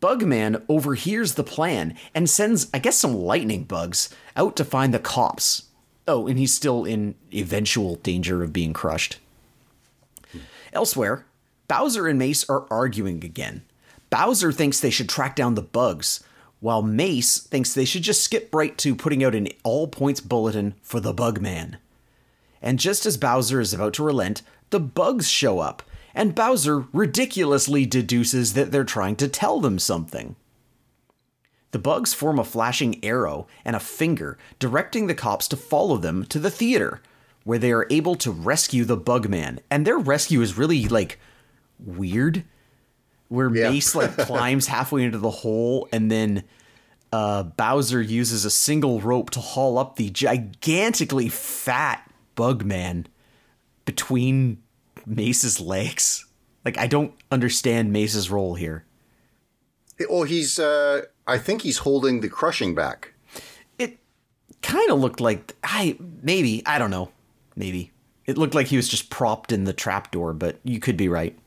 [0.00, 4.98] Bugman overhears the plan and sends, I guess, some lightning bugs out to find the
[4.98, 5.70] cops.
[6.06, 9.18] Oh, and he's still in eventual danger of being crushed.
[10.74, 11.24] Elsewhere,
[11.68, 13.62] Bowser and Mace are arguing again.
[14.10, 16.22] Bowser thinks they should track down the bugs,
[16.60, 20.74] while Mace thinks they should just skip right to putting out an all points bulletin
[20.82, 21.76] for the Bugman.
[22.62, 25.82] And just as Bowser is about to relent, the bugs show up,
[26.14, 30.36] and Bowser ridiculously deduces that they're trying to tell them something.
[31.72, 36.24] The bugs form a flashing arrow and a finger, directing the cops to follow them
[36.26, 37.02] to the theater,
[37.42, 39.58] where they are able to rescue the Bugman.
[39.70, 41.18] And their rescue is really like
[41.78, 42.44] weird,
[43.28, 43.70] where Yeah.
[43.70, 46.44] Mace like climbs halfway into the hole, and then
[47.12, 53.06] uh, Bowser uses a single rope to haul up the gigantically fat Bugman
[53.84, 54.62] between
[55.06, 56.26] Mace's legs.
[56.64, 58.84] Like I don't understand Mace's role here.
[60.10, 63.14] Well, he's, uh, I think he's holding the crushing back.
[63.78, 63.98] It
[64.60, 67.10] kind of looked like I maybe I don't know
[67.56, 67.92] maybe
[68.26, 71.38] it looked like he was just propped in the trapdoor, but you could be right.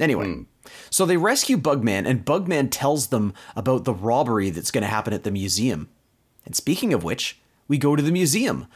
[0.00, 0.44] Anyway,
[0.90, 5.12] so they rescue Bugman, and Bugman tells them about the robbery that's going to happen
[5.12, 5.88] at the museum.
[6.44, 8.66] And speaking of which, we go to the museum,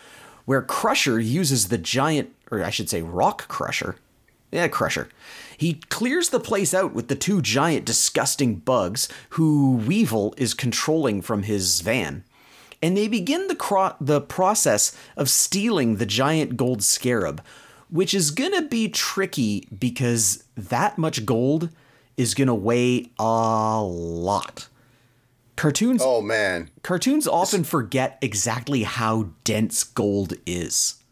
[0.44, 3.96] where Crusher uses the giant, or I should say, Rock Crusher.
[4.52, 5.08] Yeah, Crusher.
[5.56, 11.20] He clears the place out with the two giant, disgusting bugs who Weevil is controlling
[11.20, 12.24] from his van.
[12.82, 17.42] And they begin the, cro- the process of stealing the giant gold scarab,
[17.90, 21.70] which is gonna be tricky because that much gold
[22.16, 24.68] is gonna weigh a lot.
[25.56, 26.70] Cartoons Oh, man.
[26.82, 31.02] cartoons often forget exactly how dense gold is.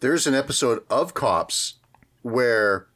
[0.00, 1.74] There's an episode of Cops
[2.22, 2.86] where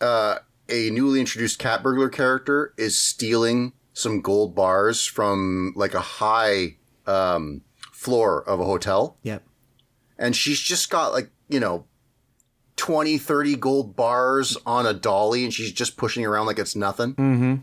[0.00, 0.38] uh,
[0.68, 6.76] a newly introduced cat burglar character is stealing some gold bars from like a high
[7.06, 7.62] um,
[7.92, 9.16] floor of a hotel.
[9.22, 9.42] Yep.
[10.18, 11.84] And she's just got like, you know,
[12.78, 17.14] 20, 30 gold bars on a dolly and she's just pushing around like it's nothing.
[17.14, 17.54] Mm-hmm.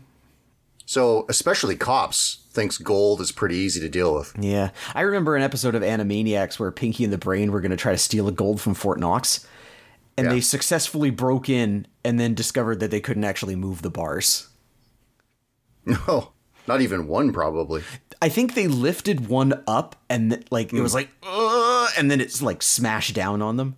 [0.88, 4.32] So, especially Cops thinks gold is pretty easy to deal with.
[4.38, 4.70] Yeah.
[4.94, 7.90] I remember an episode of Animaniacs where Pinky and the Brain were going to try
[7.92, 9.44] to steal a gold from Fort Knox.
[10.16, 10.34] And Yeah.
[10.34, 14.48] they successfully broke in and then discovered that they couldn't actually move the bars.
[15.84, 16.32] No,
[16.68, 17.82] not even one probably.
[18.22, 21.10] I think they lifted one up and like it was like,
[21.98, 23.76] and then it's like smashed down on them.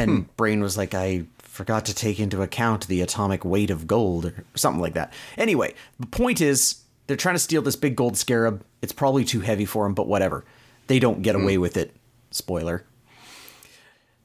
[0.00, 0.32] And hmm.
[0.36, 4.44] Brain was like, I forgot to take into account the atomic weight of gold or
[4.54, 5.12] something like that.
[5.36, 8.64] Anyway, the point is they're trying to steal this big gold scarab.
[8.82, 10.44] It's probably too heavy for them, but whatever.
[10.86, 11.42] They don't get hmm.
[11.42, 11.94] away with it.
[12.30, 12.84] Spoiler.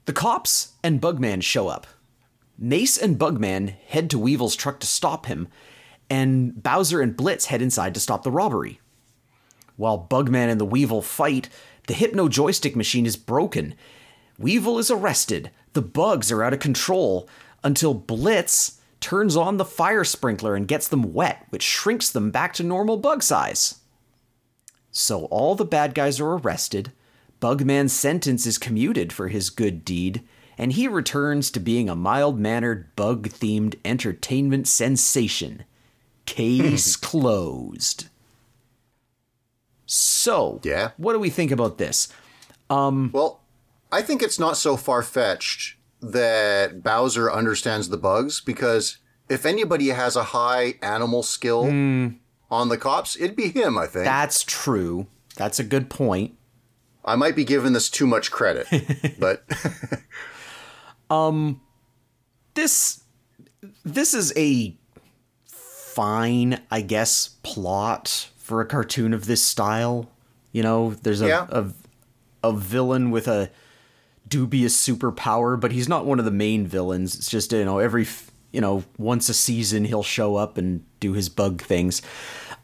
[0.05, 1.88] The cops and Bugman show up.
[2.57, 5.47] Mace and Bugman head to Weevil's truck to stop him,
[6.09, 8.79] and Bowser and Blitz head inside to stop the robbery.
[9.75, 11.49] While Bugman and the Weevil fight,
[11.88, 13.75] the Hypno joystick machine is broken.
[14.38, 15.51] Weevil is arrested.
[15.75, 17.27] The bugs are out of control
[17.61, 22.53] until Blitz turns on the fire sprinkler and gets them wet, which shrinks them back
[22.53, 23.75] to normal bug size.
[24.89, 26.93] So all the bad guys are arrested,
[27.41, 30.23] Bugman's sentence is commuted for his good deed,
[30.57, 35.65] and he returns to being a mild mannered, bug themed entertainment sensation.
[36.25, 38.07] Case closed.
[39.85, 40.91] So, Yeah.
[40.95, 42.07] what do we think about this?
[42.69, 43.41] Um, well,
[43.91, 48.98] I think it's not so far fetched that Bowser understands the bugs because
[49.30, 51.63] if anybody has a high animal skill
[52.52, 54.06] on the cops, it'd be him, I think.
[54.06, 55.08] That's true.
[55.36, 56.36] That's a good point.
[57.04, 58.67] I might be giving this too much credit,
[59.19, 59.43] but
[61.10, 61.62] um
[62.56, 63.04] this
[63.84, 64.76] this is a
[65.45, 70.10] fine, I guess, plot for a cartoon of this style.
[70.52, 71.48] You know, there's a Yeah.
[71.50, 71.65] a,
[72.43, 73.50] a villain with a
[74.27, 77.15] dubious superpower, but he's not one of the main villains.
[77.15, 78.07] It's just you know every
[78.51, 82.01] you know once a season he'll show up and do his bug things.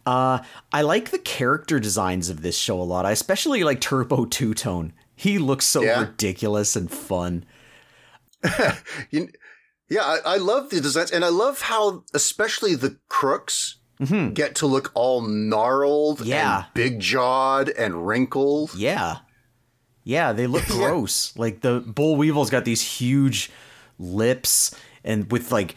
[0.06, 0.40] Uh,
[0.72, 3.06] I like the character designs of this show a lot.
[3.06, 4.94] I especially like Turbo Tu-Tone.
[5.16, 6.00] He looks so Yeah.
[6.02, 7.46] ridiculous and fun.
[9.12, 9.30] you,
[9.90, 13.78] yeah, I, I love the designs, and I love how, especially the crooks,
[14.34, 16.30] get to look all gnarled, Mm-hmm.
[16.30, 16.58] Yeah.
[16.64, 18.74] and big jawed, and wrinkled.
[18.76, 19.18] Yeah.
[20.04, 21.36] Yeah, they look gross.
[21.38, 23.52] Like the Boll Weevil's got these huge
[24.00, 25.76] lips and with like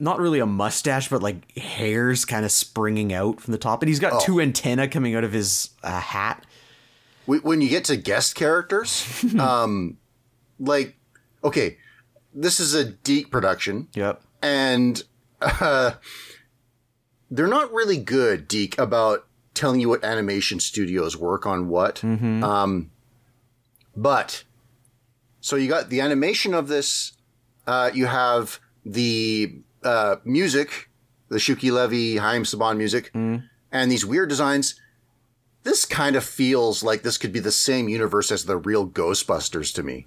[0.00, 3.82] not really a mustache, but like hairs kind of springing out from the top.
[3.82, 6.44] And he's got two antennae coming out of his uh, hat.
[7.26, 9.96] When you get to guest characters, um,
[10.60, 10.96] like,
[11.42, 11.78] okay,
[12.34, 14.20] this is a DIC production, Yep.
[14.42, 15.02] and
[15.40, 15.92] uh,
[17.30, 22.02] they're not really good, DIC, about telling you what animation studios work on what.
[22.04, 22.90] Um,
[23.96, 24.44] but
[25.40, 27.12] so you got the animation of this.
[27.66, 30.90] Uh, you have the uh, music,
[31.28, 34.78] the Shuki Levy, Haim Saban music, and these weird designs.
[35.62, 39.72] This kind of feels like this could be the same universe as the real Ghostbusters
[39.74, 40.06] to me.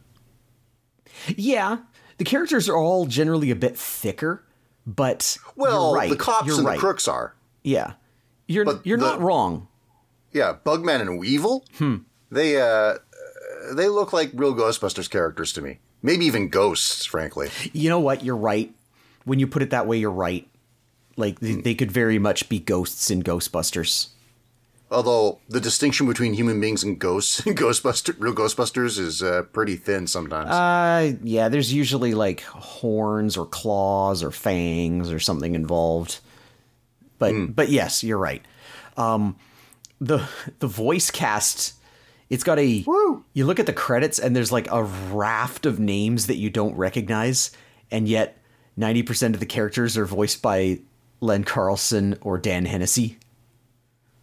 [1.35, 1.79] Yeah.
[2.17, 4.43] The characters are all generally a bit thicker,
[4.85, 6.09] but Well, right.
[6.09, 6.75] the cops and right.
[6.75, 7.35] the crooks are.
[7.63, 7.93] Yeah.
[8.47, 9.67] You're But you're the- not wrong.
[10.31, 11.65] Yeah, Bugman and Weevil.
[11.77, 11.95] Hmm.
[12.29, 12.95] They uh,
[13.73, 15.79] they look like real Ghostbusters characters to me.
[16.01, 17.49] Maybe even ghosts, frankly.
[17.73, 18.23] You know what?
[18.23, 18.73] You're right.
[19.25, 20.47] When you put it that way, you're right.
[21.15, 24.09] Like they, they could very much be ghosts in Ghostbusters.
[24.89, 29.75] Although the distinction between human beings and ghosts and Ghostbuster, real Ghostbusters, is uh, pretty
[29.75, 30.49] thin sometimes.
[30.51, 36.19] Uh, yeah, there's usually like horns or claws or fangs or something involved.
[37.19, 38.43] But but yes, you're right.
[38.95, 39.35] Um,
[39.99, 40.27] the
[40.59, 41.73] the voice cast,
[42.29, 42.83] it's got a.
[42.85, 43.23] Woo!
[43.33, 46.75] You look at the credits and there's like a raft of names that you don't
[46.75, 47.51] recognize,
[47.91, 48.37] and yet
[48.75, 50.79] ninety percent of the characters are voiced by
[51.21, 53.17] Len Carlson or Dan Hennessy.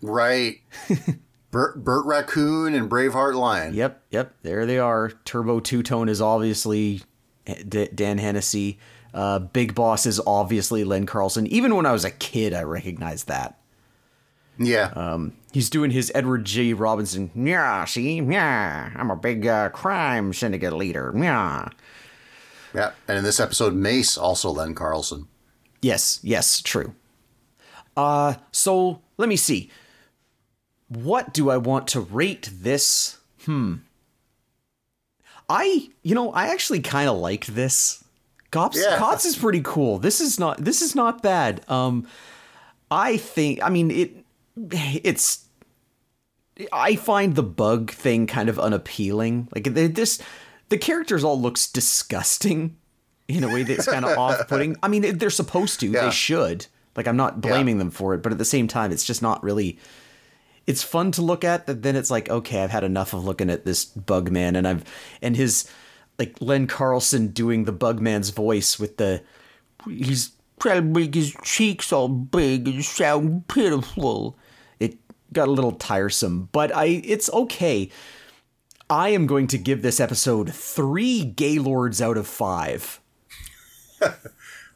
[0.02, 0.60] right.
[1.50, 3.74] Bert, Bert Raccoon and Braveheart Lion.
[3.74, 4.34] Yep, yep.
[4.42, 5.12] There they are.
[5.24, 7.02] Turbo Tu-Tone is obviously
[7.68, 8.80] D- Dan Hennessy.
[9.14, 11.46] Uh, Big Boss is obviously Len Carlson.
[11.46, 13.60] Even when I was a kid, I recognized that.
[14.58, 14.90] Yeah.
[14.96, 16.74] Uh, He's doing his Edward G.
[16.74, 17.30] Robinson.
[17.32, 21.14] Yeah, see, yeah, I'm a big uh, crime syndicate leader.
[21.16, 21.68] Yeah.
[22.74, 22.90] yeah.
[23.06, 25.28] And in this episode, Mace, also Len Carlson.
[25.80, 26.96] Yes, yes, true.
[27.96, 29.70] Uh, so let me see.
[30.88, 33.18] What do I want to rate this?
[33.44, 33.74] Hmm.
[35.48, 38.02] I, you know, I actually kind of liked this.
[38.50, 38.96] Cops, Yeah.
[38.98, 40.00] Cops is pretty cool.
[40.00, 41.64] This is not, this is not bad.
[41.70, 42.08] Um,
[42.90, 44.16] I think, I mean, it,
[44.72, 45.43] it's,
[46.72, 49.48] I find the bug thing kind of unappealing.
[49.54, 50.20] Like this,
[50.68, 52.76] the characters all looks disgusting
[53.26, 54.76] in a way that's kind of off-putting.
[54.82, 55.88] I mean, they're supposed to.
[55.88, 56.06] Yeah.
[56.06, 56.66] They should.
[56.96, 59.42] Like I'm not blaming them for it, but at the same time, it's just not
[59.42, 59.78] really.
[60.66, 63.50] It's fun to look at, but then it's like, okay, I've had enough of looking
[63.50, 64.84] at this bug man, and I've
[65.20, 65.68] and his
[66.18, 69.22] like Len Carlson doing the bug man's voice with the
[69.86, 70.30] he's
[70.60, 74.38] trying to make his cheeks all big and sound pitiful.
[75.34, 77.90] Got a little tiresome, but I it's okay.
[78.88, 83.00] I am going to give this episode three Gaylords out of five.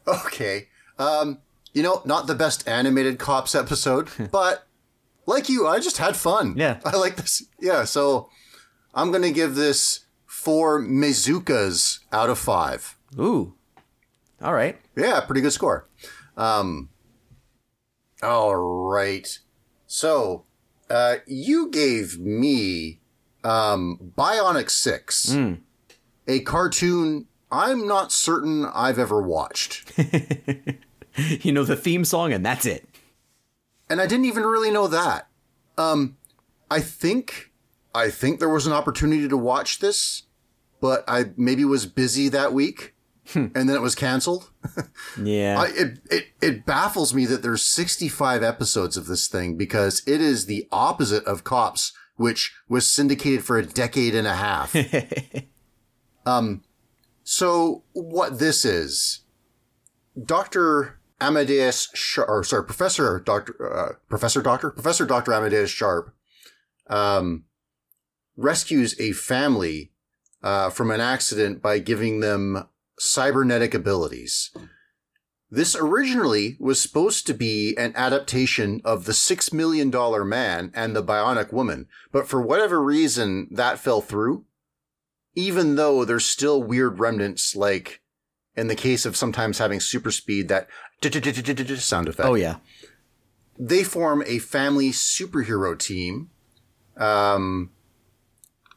[0.07, 0.67] Okay.
[0.97, 1.39] Um,
[1.73, 4.67] you know, not the best animated cops episode, but
[5.25, 6.55] like you, I just had fun.
[6.57, 6.79] Yeah.
[6.83, 7.43] I like this.
[7.59, 8.29] Yeah, so
[8.93, 12.97] I'm going to give this four Mizukas out of five.
[13.19, 13.53] Ooh,
[14.41, 14.79] all right.
[14.95, 15.87] Yeah, pretty good score.
[16.35, 16.89] Um,
[18.23, 19.39] all right.
[19.85, 20.45] So,
[20.89, 22.99] uh, you gave me
[23.43, 25.35] um, Bionic 6,
[26.27, 29.91] a cartoon I'm not certain I've ever watched.
[31.41, 32.87] You know the theme song, and that's it.
[33.89, 35.27] and I didn't even really know that.
[35.77, 36.15] Um,
[36.71, 37.51] I think
[37.93, 40.23] I think there was an opportunity to watch this,
[40.79, 42.93] but I maybe was busy that week.
[43.35, 44.49] And then it was canceled.
[45.21, 45.59] Yeah.
[45.59, 50.21] I, it, it it baffles me that there's 65 episodes of this thing because it
[50.21, 54.75] is the opposite of Cops, which was syndicated for a decade and a half.
[56.25, 56.63] um,
[57.23, 59.21] so what this is,
[60.23, 66.13] Doctor Amadeus, Sharp, or sorry, Professor Doctor uh, Professor Doctor Professor Doctor Amadeus Sharp,
[66.87, 67.45] um,
[68.37, 69.91] rescues a family
[70.43, 72.67] uh, from an accident by giving them
[72.99, 74.51] cybernetic abilities.
[75.51, 80.95] This originally was supposed to be an adaptation of The Six Million Dollar Man and
[80.95, 84.45] The Bionic Woman, but for whatever reason, that fell through.
[85.33, 88.01] Even though there's still weird remnants, like
[88.55, 90.67] in the case of sometimes having super speed, that
[91.85, 92.27] sound effect.
[92.27, 92.57] oh yeah.
[93.57, 96.29] They form a family superhero team.
[96.95, 97.71] Um,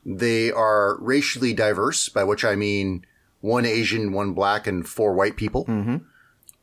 [0.04, 3.04] they are racially diverse, by which I mean
[3.42, 5.66] one Asian, one black, and four white people.
[5.66, 5.96] Mm-hmm.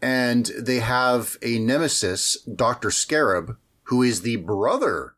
[0.01, 2.89] And they have a nemesis, Dr.
[2.89, 5.13] Scarab, who is the brother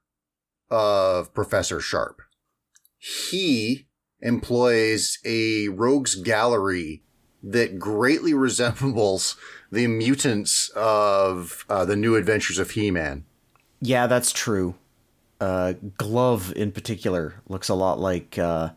[0.70, 2.22] of Professor Sharp.
[2.98, 3.88] He
[4.22, 7.04] employs a rogues gallery
[7.44, 9.38] that greatly resembles
[9.72, 13.26] the mutants of uh, the new adventures of He-Man.
[13.80, 14.76] Yeah, that's true.
[15.40, 18.72] Uh, Glove in particular looks a lot like uh,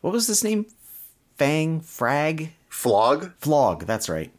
[0.00, 0.66] what was this name?
[1.36, 3.32] Fang Frag Flogg?
[3.40, 3.86] Flogg.
[3.86, 4.32] That's right.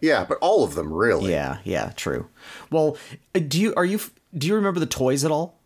[0.00, 1.30] Yeah, but all of them really.
[1.30, 2.28] Yeah, yeah, true.
[2.70, 2.96] Well,
[3.34, 4.00] uh, do you are you
[4.36, 5.58] do you remember the toys at all?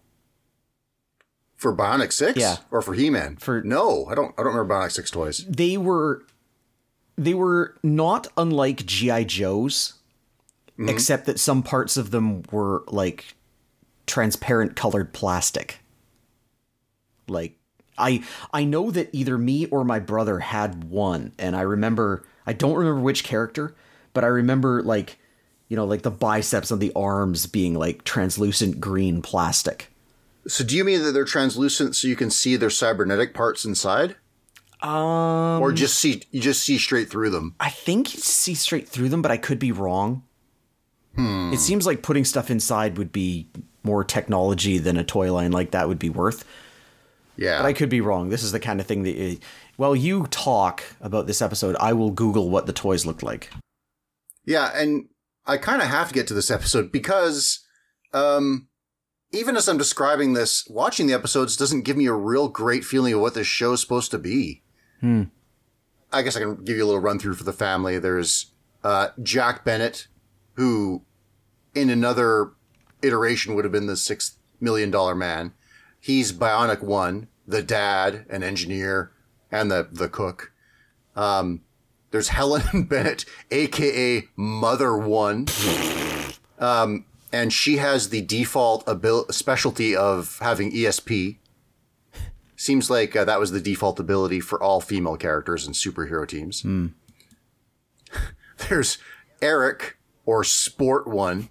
[1.57, 2.39] For Bionic Six?
[2.39, 2.59] Yeah.
[2.71, 3.37] Or for He-Man?
[3.37, 5.45] For- No, I don't I don't remember Bionic Six toys.
[5.49, 6.23] They were
[7.17, 9.95] they were not unlike GI Joes,
[10.79, 13.35] except that some parts of them were like
[14.07, 15.81] transparent colored plastic.
[17.27, 17.59] Like
[17.99, 18.23] I
[18.53, 22.77] I know that either me or my brother had one, and I remember I don't
[22.77, 23.75] remember which character,
[24.15, 25.19] but I remember like
[25.69, 29.91] you know like the biceps and the arms being like translucent green plastic.
[30.47, 34.17] So do you mean that they're translucent so you can see their cybernetic parts inside?
[34.81, 37.55] Um, Or just see you just see straight through them?
[37.59, 40.23] I think you see straight through them, but I could be wrong.
[41.21, 43.49] It seems like putting stuff inside would be
[43.83, 46.45] more technology than a toy line like that would be worth.
[47.39, 47.63] Yeah.
[47.63, 48.29] But I could be wrong.
[48.29, 49.37] This is the kind of thing that, uh,
[49.79, 51.77] well, you talk about this episode.
[51.79, 53.51] I will Google what the toys looked like.
[54.45, 55.09] Yeah, and
[55.47, 57.65] I kind of have to get to this episode because
[58.13, 58.69] um
[59.31, 63.13] even as I'm describing this, watching the episodes doesn't give me a real great feeling
[63.13, 64.63] of what this show is supposed to be.
[65.01, 65.25] Hmm.
[66.11, 67.99] I guess I can give you a little run through for the family.
[67.99, 70.09] There's uh, Jack Bennett,
[70.55, 71.05] who
[71.75, 72.53] in another
[73.03, 75.53] iteration would have been the six million dollar man.
[76.09, 79.13] He's Bionic One, the dad, an engineer,
[79.53, 80.53] and the the cook.
[81.15, 81.61] Um,
[82.13, 85.49] there's Helen Bennett, aka Mother One.
[86.59, 91.37] Um, and she has the default abil- specialty of having ESP.
[92.57, 96.65] Seems like uh, that was the default ability for all female characters in superhero teams.
[98.71, 98.97] There's
[99.43, 101.51] Eric, or Sport One,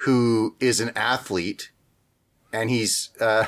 [0.00, 1.70] who is an athlete,
[2.52, 3.44] and he's uh,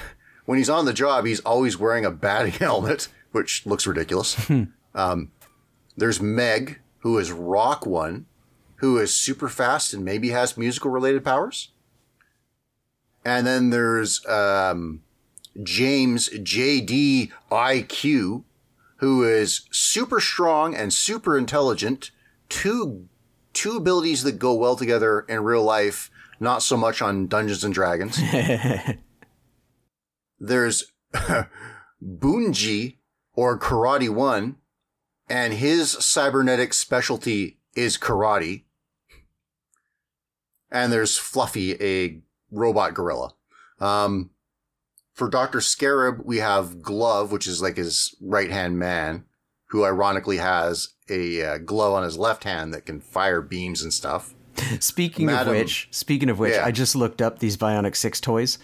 [0.51, 4.51] when he's on the job, he's always wearing a batting helmet, which looks ridiculous.
[4.97, 5.31] um,
[5.97, 8.27] there's Meg, who is Rock One,
[8.79, 11.71] who is super fast and maybe has musical related powers.
[13.25, 15.03] And then there's um,
[15.63, 18.43] James JD IQ,
[18.97, 22.11] who is super strong and super intelligent.
[22.49, 23.07] Two
[23.53, 27.73] two abilities that go well together in real life, not so much on Dungeons and
[27.73, 28.19] Dragons.
[30.41, 30.85] There's
[32.03, 32.97] Bunji
[33.35, 34.57] or Karate One,
[35.29, 38.65] and his cybernetic specialty is karate.
[40.71, 42.21] And there's Fluffy, a
[42.51, 43.35] robot gorilla.
[43.81, 44.31] Um,
[45.13, 45.61] for Dr.
[45.61, 49.25] Scarab, we have Glove, which is like his right hand man,
[49.67, 53.93] who ironically has a uh, glove on his left hand that can fire beams and
[53.93, 54.35] stuff.
[54.79, 56.65] Speaking Madam- of which, speaking of which, Yeah.
[56.65, 58.59] I just looked up these Bionic Six toys.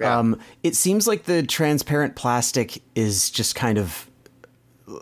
[0.00, 0.18] Yeah.
[0.18, 4.08] Um, it seems like the transparent plastic is just kind of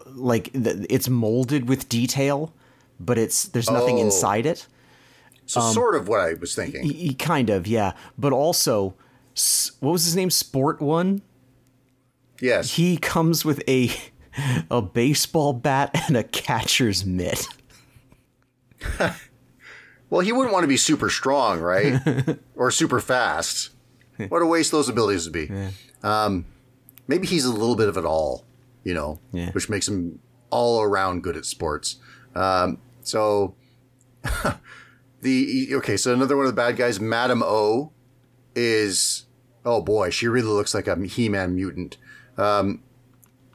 [0.07, 2.53] like the, it's molded with detail,
[2.99, 4.03] but it's there's nothing Oh.
[4.03, 4.67] inside it.
[5.47, 6.83] So sort of what I was thinking.
[6.87, 7.93] Y- kind of, yeah.
[8.19, 8.95] But also,
[9.81, 10.31] what was his name?
[10.31, 11.23] Sport One.
[12.41, 12.75] yes.
[12.75, 13.91] He comes with a
[14.71, 17.47] a baseball bat and a catcher's mitt.
[20.11, 22.01] Well, he wouldn't want to be super strong, right?
[22.57, 23.69] or super fast.
[24.29, 25.51] what a waste those abilities would be.
[26.03, 26.45] Um,
[27.07, 28.45] maybe he's a little bit of it all,
[28.85, 29.51] you know, Yeah.
[29.53, 30.19] which makes him
[30.51, 31.97] all around good at sports.
[32.35, 33.55] Um, so
[35.21, 37.93] the okay, so another one of the bad guys, Madam O,
[38.55, 39.27] is
[39.65, 41.97] oh boy, she really looks like a He-Man mutant.
[42.37, 42.83] Um,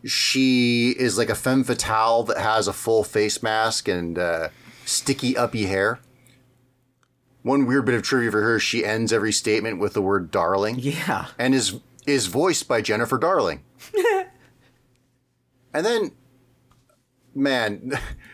[0.06, 4.50] she is like a femme fatale that has a full face mask and uh,
[4.86, 6.00] sticky uppy hair.
[7.44, 10.80] One weird bit of trivia for her: she ends every statement with the word "darling."
[10.80, 11.28] Yeah.
[11.38, 13.64] and is is voiced by Jennifer Darling.
[15.74, 16.12] and then,
[17.36, 17.92] man,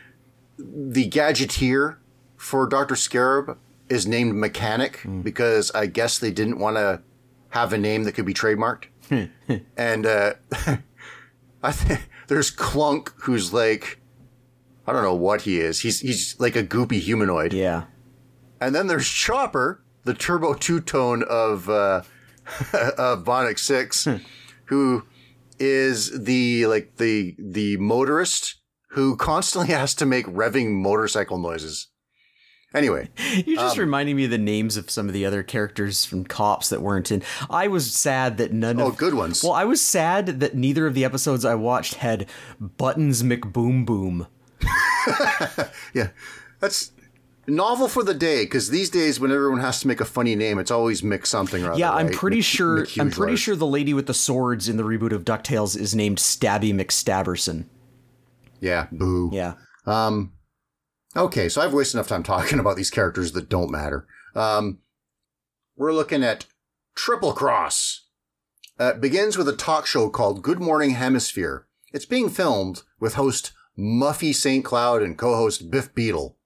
[0.57, 1.97] the gadgeteer
[2.38, 3.57] for Doctor Scarab
[3.89, 7.01] is named Mechanic because I guess they didn't want to
[7.49, 8.86] have a name that could be trademarked.
[9.78, 10.34] and uh,
[11.64, 13.99] I think there's Clunk, who's like,
[14.86, 15.82] I don't know what he is.
[15.82, 17.53] He's he's like a goopy humanoid.
[17.53, 17.86] Yeah.
[18.62, 22.01] And then there's Chopper, the turbo Tu-Tone of uh,
[22.74, 24.07] of Bionic Six,
[24.66, 25.03] who
[25.60, 28.55] is the like the the motorist
[28.91, 31.88] who constantly has to make revving motorcycle noises.
[32.72, 36.24] Anyway, You're just reminding me of the names of some of the other characters from
[36.24, 37.24] Cops that weren't in.
[37.49, 38.97] I was sad that none of oh, of.
[38.97, 39.43] good ones.
[39.43, 42.28] Well, I was sad that neither of the episodes I watched had
[42.60, 44.28] Buttons McBoom Boom.
[45.95, 46.10] yeah,
[46.60, 46.91] that's
[47.50, 50.60] novel for the day because these days when everyone has to make a funny name,
[50.60, 51.80] it's always Mick something or other.
[51.80, 52.16] Yeah, I'm right?
[52.16, 52.88] pretty Mick- sure.
[53.00, 56.18] I'm pretty sure the lady with the swords in the reboot of Ducktales is named
[56.18, 57.66] Stabby McStabberson.
[58.60, 59.30] Yeah, boo.
[59.34, 59.54] Yeah.
[59.86, 60.34] Um,
[61.16, 64.06] okay, so I've wasted enough time talking about these characters that don't matter.
[64.36, 64.80] Um,
[65.78, 66.45] we're looking at
[66.95, 68.06] Triple Cross.
[68.80, 71.66] Uh, it begins with a talk show called Good Morning Hemisphere.
[71.93, 74.64] It's being filmed with host Muffy St.
[74.64, 76.38] Cloud and co-host Biff Beetle.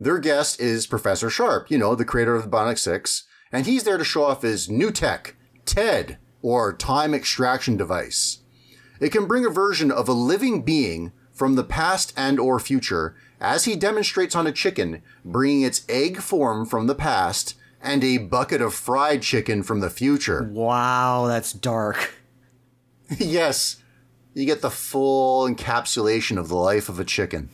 [0.00, 3.82] Their guest is Professor Sharp, you know, the creator of the Bionic Six, and he's
[3.82, 5.34] there to show off his new tech,
[5.64, 8.38] TED, or Time Extraction Device.
[9.00, 13.16] It can bring a version of a living being from the past and or future
[13.40, 18.18] as he demonstrates on a chicken, bringing its egg form from the past and a
[18.18, 20.48] bucket of fried chicken from the future.
[20.52, 22.14] Wow, that's dark.
[23.18, 23.82] yes,
[24.34, 27.50] you get the full encapsulation of the life of a chicken.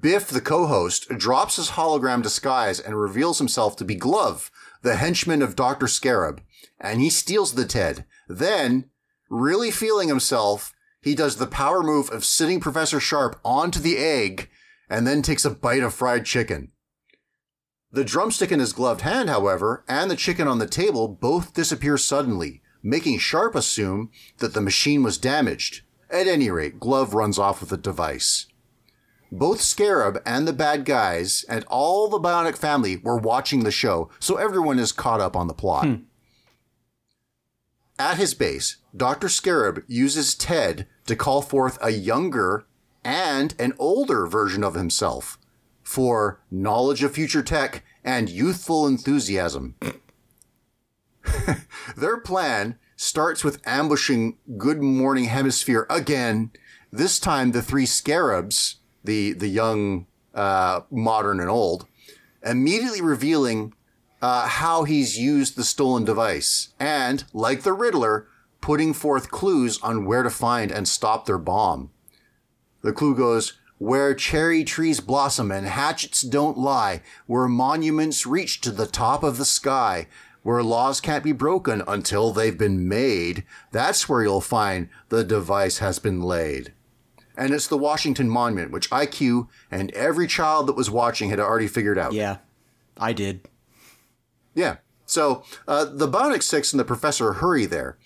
[0.00, 4.50] Biff, the co-host, drops his hologram disguise and reveals himself to be Glove,
[4.82, 5.86] the henchman of Dr.
[5.86, 6.42] Scarab,
[6.80, 8.04] and he steals the TED.
[8.28, 8.90] Then,
[9.28, 14.48] really feeling himself, he does the power move of sitting Professor Sharp onto the egg
[14.88, 16.72] and then takes a bite of fried chicken.
[17.92, 21.96] The drumstick in his gloved hand, however, and the chicken on the table both disappear
[21.98, 25.82] suddenly, making Sharp assume that the machine was damaged.
[26.10, 28.46] At any rate, Glove runs off with the device.
[29.34, 34.08] Both Scarab and the bad guys and all the Bionic family were watching the show,
[34.20, 35.86] so everyone is caught up on the plot.
[35.86, 35.94] Hmm.
[37.98, 39.28] At his base, Dr.
[39.28, 42.66] Scarab uses Ted to call forth a younger
[43.04, 45.36] and an older version of himself
[45.82, 49.74] for knowledge of future tech and youthful enthusiasm.
[51.96, 56.52] Their plan starts with ambushing Good Morning Hemisphere again.
[56.92, 61.86] This time, the three scarabs, the the young, uh, modern, and old,
[62.42, 63.74] immediately revealing
[64.20, 68.26] uh, how he's used the stolen device, and like the Riddler,
[68.60, 71.90] putting forth clues on where to find and stop their bomb.
[72.80, 78.70] The clue goes, where cherry trees blossom and hatchets don't lie, where monuments reach to
[78.70, 80.06] the top of the sky,
[80.42, 85.78] where laws can't be broken until they've been made, that's where you'll find the device
[85.78, 86.72] has been laid.
[87.36, 91.66] And it's the Washington Monument, which IQ and every child that was watching had already
[91.66, 92.12] figured out.
[92.12, 92.38] Yeah,
[92.96, 93.48] I did.
[94.54, 94.76] Yeah.
[95.06, 97.98] So uh, the Bionic Six and the Professor hurry there.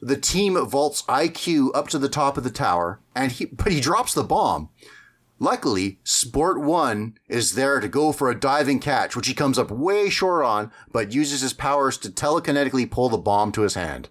[0.00, 3.80] The team vaults IQ up to the top of the tower, and he but he
[3.80, 4.70] drops the bomb.
[5.38, 9.70] Luckily, Sport One is there to go for a diving catch, which he comes up
[9.70, 14.08] way short on, but uses his powers to telekinetically pull the bomb to his hand.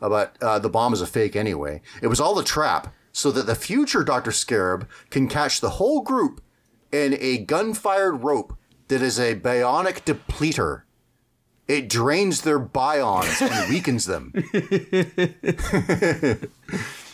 [0.00, 1.82] But uh, the bomb is a fake anyway.
[2.02, 4.32] It was all a trap, so that the future Dr.
[4.32, 6.40] Scarab can catch the whole group
[6.90, 8.56] in a gun-fired rope
[8.88, 10.82] that is a bionic depleter.
[11.68, 14.32] It drains their bions and weakens them.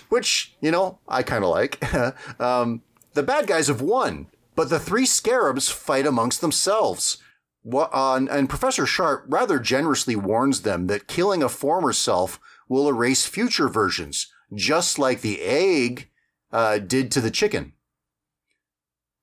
[0.08, 1.82] Which, you know, I kind of like.
[2.40, 2.82] um,
[3.14, 7.18] the bad guys have won, but the three scarabs fight amongst themselves.
[7.64, 12.88] Wha- uh, and Professor Sharp rather generously warns them that killing a former self will
[12.88, 16.10] erase future versions, just like the egg
[16.52, 17.72] uh, did to the chicken.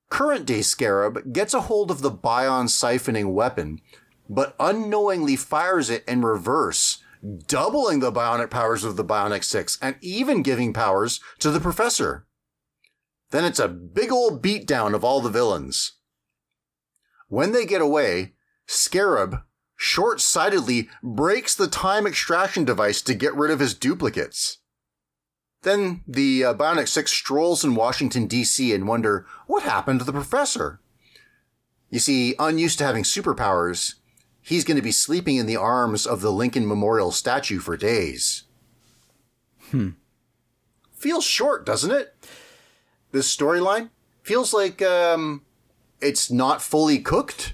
[0.09, 3.81] Current day Scarab gets a hold of the Bion siphoning weapon,
[4.29, 6.99] but unknowingly fires it in reverse,
[7.47, 12.27] doubling the bionic powers of the Bionic Six and even giving powers to the professor.
[13.31, 15.93] Then it's a big old beatdown of all the villains.
[17.27, 18.33] When they get away,
[18.67, 19.41] Scarab
[19.75, 24.59] short sightedly breaks the time extraction device to get rid of his duplicates.
[25.63, 28.73] Then the uh, Bionic Six strolls in Washington, D.C.
[28.73, 30.81] and wonder what happened to the professor.
[31.89, 33.95] You see, unused to having superpowers,
[34.41, 38.43] he's going to be sleeping in the arms of the Lincoln Memorial statue for days.
[39.71, 39.91] Hmm.
[40.91, 42.15] Feels short, doesn't it?
[43.11, 43.89] This storyline
[44.21, 45.43] feels like um,
[46.01, 47.53] it's not fully cooked.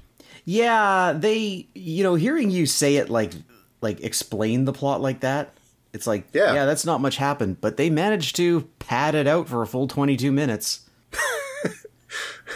[0.51, 3.33] Yeah, they, you know, hearing you say it like,
[3.81, 5.53] like explain the plot like that,
[5.93, 6.53] it's like, Yeah.
[6.55, 9.87] yeah, that's not much happened, but they managed to pad it out for a full
[9.87, 10.89] 22 minutes.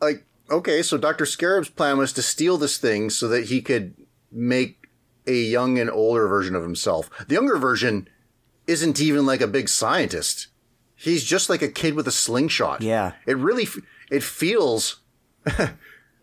[0.00, 3.94] like okay so dr scarab's plan was to steal this thing so that he could
[4.32, 4.88] make
[5.26, 8.08] a young and older version of himself the younger version
[8.66, 10.46] isn't even like a big scientist
[10.96, 13.12] he's just like a kid with a slingshot Yeah.
[13.26, 13.68] it really
[14.10, 15.00] it feels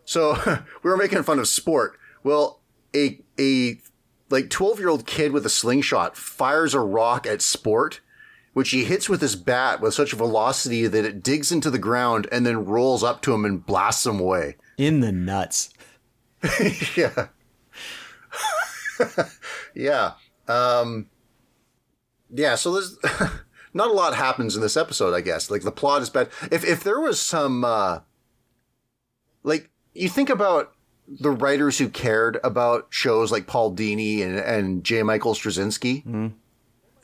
[0.07, 0.35] so
[0.83, 2.61] we were making fun of sport well
[2.95, 3.79] a a
[4.29, 8.01] like 12 year old kid with a slingshot fires a rock at sport
[8.57, 12.27] which he hits with his bat with such velocity that it digs into the ground
[12.31, 14.55] and then rolls up to him and blasts him away.
[14.79, 15.69] In the nuts.
[16.95, 17.27] Yeah.
[19.75, 20.13] yeah.
[20.47, 21.07] Um,
[22.31, 22.97] yeah, so there's
[23.75, 25.51] not a lot happens in this episode, I guess.
[25.51, 26.29] Like the plot is bad.
[26.51, 27.99] If if there was some uh
[29.43, 30.73] like you think about
[31.07, 35.03] the writers who cared about shows like Paul Dini and, and J.
[35.03, 36.33] Michael Straczynski,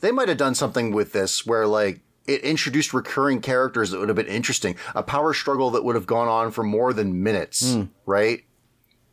[0.00, 4.08] they might have done something with this where like it introduced recurring characters that would
[4.08, 7.76] have been interesting, a power struggle that would have gone on for more than minutes,
[8.06, 8.44] right?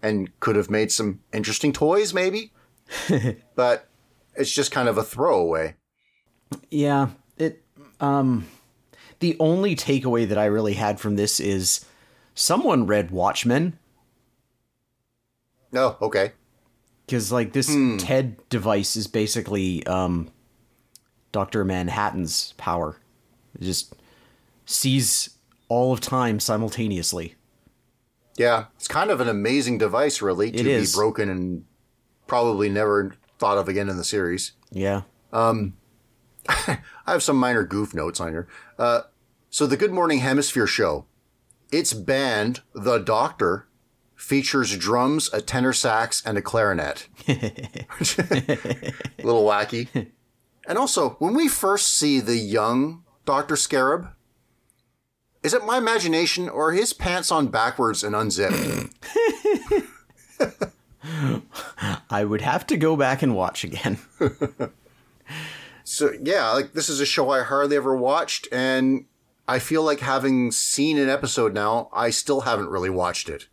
[0.01, 2.51] And could have made some interesting toys, maybe.
[3.55, 3.87] but
[4.35, 5.75] it's just kind of a throwaway.
[6.69, 7.63] Yeah, it
[7.99, 8.47] um
[9.19, 11.85] the only takeaway that I really had from this is
[12.33, 13.77] someone read Watchmen
[15.71, 16.33] No, okay.
[17.09, 17.67] cuz like this
[17.99, 20.29] TED device is basically um
[21.31, 21.63] Dr.
[21.63, 22.97] Manhattan's power.
[23.55, 23.95] It just
[24.65, 25.29] sees
[25.69, 27.35] all of time simultaneously.
[28.37, 30.93] Yeah, it's kind of an amazing device, really, to It be is.
[30.95, 31.65] broken and
[32.27, 34.53] probably never thought of again in the series.
[34.71, 35.01] Yeah.
[35.31, 35.73] Um,
[36.49, 38.47] I have some minor goof notes on here.
[38.77, 39.01] Uh,
[39.49, 41.05] so the Good Morning Hemisphere show,
[41.71, 43.67] its band, The Doctor,
[44.15, 47.07] features drums, a tenor sax, and a clarinet.
[47.27, 47.33] a
[49.23, 50.07] little wacky.
[50.67, 53.55] And also, when we first see the young Dr.
[53.55, 54.09] Scarab,
[55.43, 58.93] is it my imagination or his pants on backwards and unzipped?
[62.11, 63.97] I would have to go back and watch again.
[65.83, 69.05] So yeah, like this is a show I hardly ever watched, and
[69.51, 73.47] I feel like having seen an episode now, I still haven't really watched it.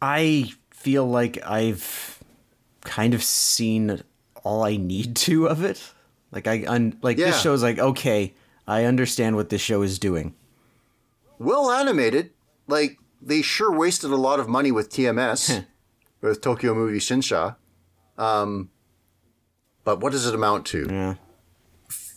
[0.00, 2.18] I feel like I've
[2.80, 4.02] kind of seen
[4.42, 5.82] all I need to of it.
[6.30, 7.26] Like I un- like Yeah.
[7.26, 8.34] this show's like okay,
[8.66, 10.34] I understand what this show is doing.
[11.38, 12.30] Well animated,
[12.66, 15.66] like they sure wasted a lot of money with TMS,
[16.20, 17.56] with Tokyo Movie Shinsha.
[18.16, 18.70] Um,
[19.84, 20.86] but what does it amount to?
[20.90, 21.14] Yeah.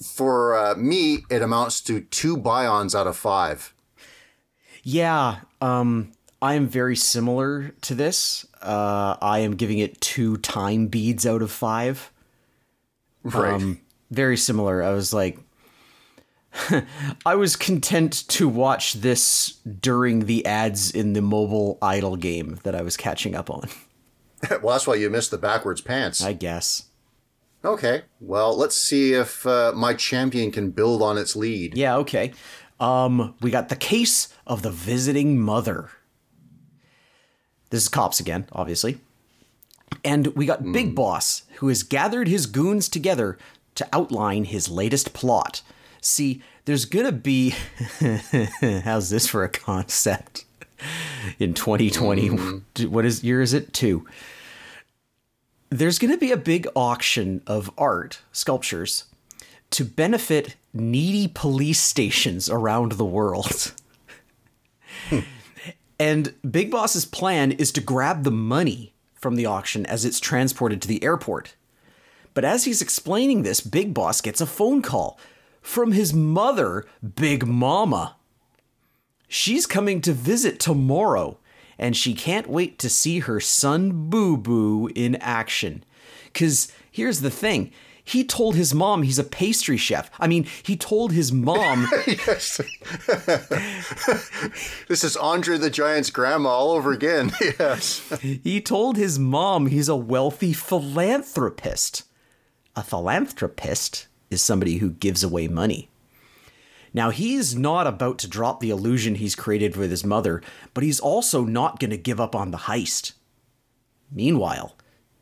[0.04, 3.74] For uh, me, it amounts to two bions out of five.
[4.84, 8.46] Yeah, um I am very similar to this.
[8.62, 12.12] Uh I am giving it 2 time beads out of 5.
[13.24, 13.54] Right.
[13.54, 13.82] Um
[14.12, 14.84] very similar.
[14.84, 15.40] I was like
[17.26, 22.76] I was content to watch this during the ads in the mobile idle game that
[22.76, 23.68] I was catching up on,
[24.62, 26.24] well, that's why you missed the backwards pants.
[26.24, 26.84] I guess.
[27.66, 28.04] Okay.
[28.20, 31.78] Well, let's see if uh, my champion can build on its lead.
[31.78, 32.34] Yeah, okay.
[32.80, 35.90] Um, we got the case of the visiting mother.
[37.70, 39.00] This is cops again, obviously.
[40.04, 43.38] And we got Big Boss, who has gathered his goons together
[43.76, 45.62] to outline his latest plot.
[46.02, 47.56] See, there's gonna be.
[48.62, 50.46] How's this for a concept?
[51.40, 52.28] In 2020,
[52.88, 53.74] what is year is it?
[53.74, 54.06] Two.
[55.70, 59.06] There's gonna be a big auction of art, sculptures,
[59.72, 63.74] to benefit needy police stations around the world.
[66.00, 70.82] and Big Boss's plan is to grab the money from the auction as it's transported
[70.82, 71.56] to the airport.
[72.34, 75.20] But as he's explaining this, Big Boss gets a phone call
[75.62, 76.86] from his mother,
[77.16, 78.18] Big Mama.
[79.28, 81.40] She's coming to visit tomorrow,
[81.78, 85.84] and she can't wait to see her son Boo Boo in action.
[86.32, 87.72] Because here's the thing
[88.08, 90.12] he told his mom he's a pastry chef.
[90.20, 91.88] I mean, he told his mom.
[92.08, 92.58] yes.
[94.88, 97.32] this is Andre the Giant's grandma all over again.
[97.60, 98.08] yes.
[98.22, 102.04] He told his mom he's a wealthy philanthropist.
[102.76, 105.90] A philanthropist is somebody who gives away money.
[106.96, 110.42] Now, he's not about to drop the illusion he's created with his mother,
[110.74, 113.12] but he's also not going to give up on the heist.
[114.10, 114.78] Meanwhile,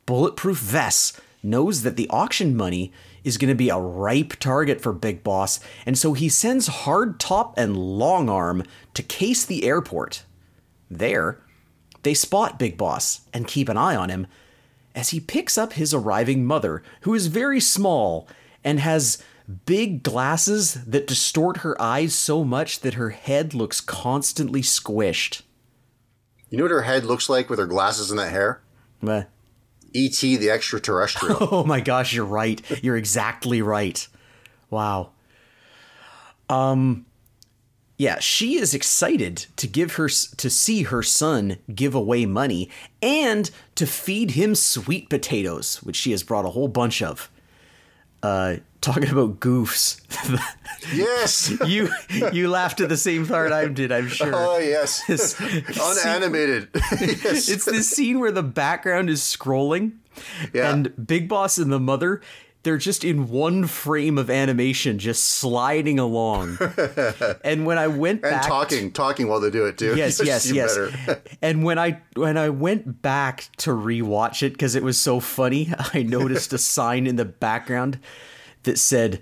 [0.05, 2.93] Bulletproof Vess knows that the auction money
[3.23, 7.55] is going to be a ripe target for Big Boss, and so he sends Hardtop
[7.57, 10.25] and Longarm to case the airport.
[10.91, 11.41] There,
[12.03, 14.27] they spot Big Boss and keep an eye on him
[14.93, 18.27] as he picks up his arriving mother, who is very small
[18.63, 19.17] and has
[19.65, 25.41] big glasses that distort her eyes so much that her head looks constantly squished.
[26.49, 28.61] You know what her head looks like with her glasses and that hair?
[29.01, 29.23] Meh.
[29.93, 30.37] E.T.
[30.37, 31.37] the extraterrestrial.
[31.51, 32.61] Oh my gosh, you're right.
[32.83, 34.07] You're exactly right.
[34.69, 35.11] Wow.
[36.49, 37.05] Um
[37.97, 42.69] yeah, she is excited to give her to see her son give away money
[43.01, 47.29] and to feed him sweet potatoes, which she has brought a whole bunch of.
[48.23, 50.01] Uh talking about goofs.
[50.93, 51.53] yes.
[51.65, 51.89] you
[52.33, 54.31] you laughed at the same part I did, I'm sure.
[54.33, 55.01] Oh yes.
[55.79, 56.69] Unanimated.
[56.73, 57.47] yes.
[57.49, 59.93] It's this scene where the background is scrolling
[60.53, 60.71] Yeah.
[60.73, 62.21] and Big Boss and the mother
[62.63, 66.57] they're just in one frame of animation just sliding along.
[67.43, 69.95] and when I went and back talking, talking while they do it too.
[69.95, 70.77] Yes, yes, yes.
[71.41, 75.73] and when I when I went back to rewatch it because it was so funny,
[75.93, 77.99] I noticed a sign in the background
[78.63, 79.21] that said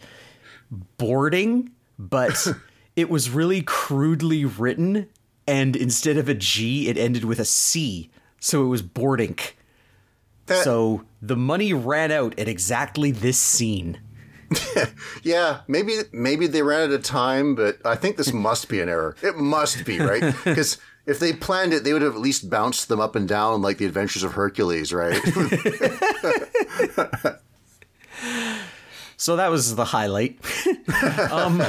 [0.98, 2.48] boarding, but
[2.96, 5.10] it was really crudely written,
[5.48, 9.38] and instead of a G, it ended with a C, so it was boarding.
[10.52, 14.00] That- So the money ran out at exactly this scene.
[15.24, 18.90] Yeah, maybe maybe they ran out of time, but I think this must be an
[18.90, 19.16] error.
[19.22, 22.88] It must be right because if they planned it, they would have at least bounced
[22.90, 25.22] them up and down like the Adventures of Hercules, right?
[29.18, 30.40] So that was the highlight.
[31.32, 31.62] um,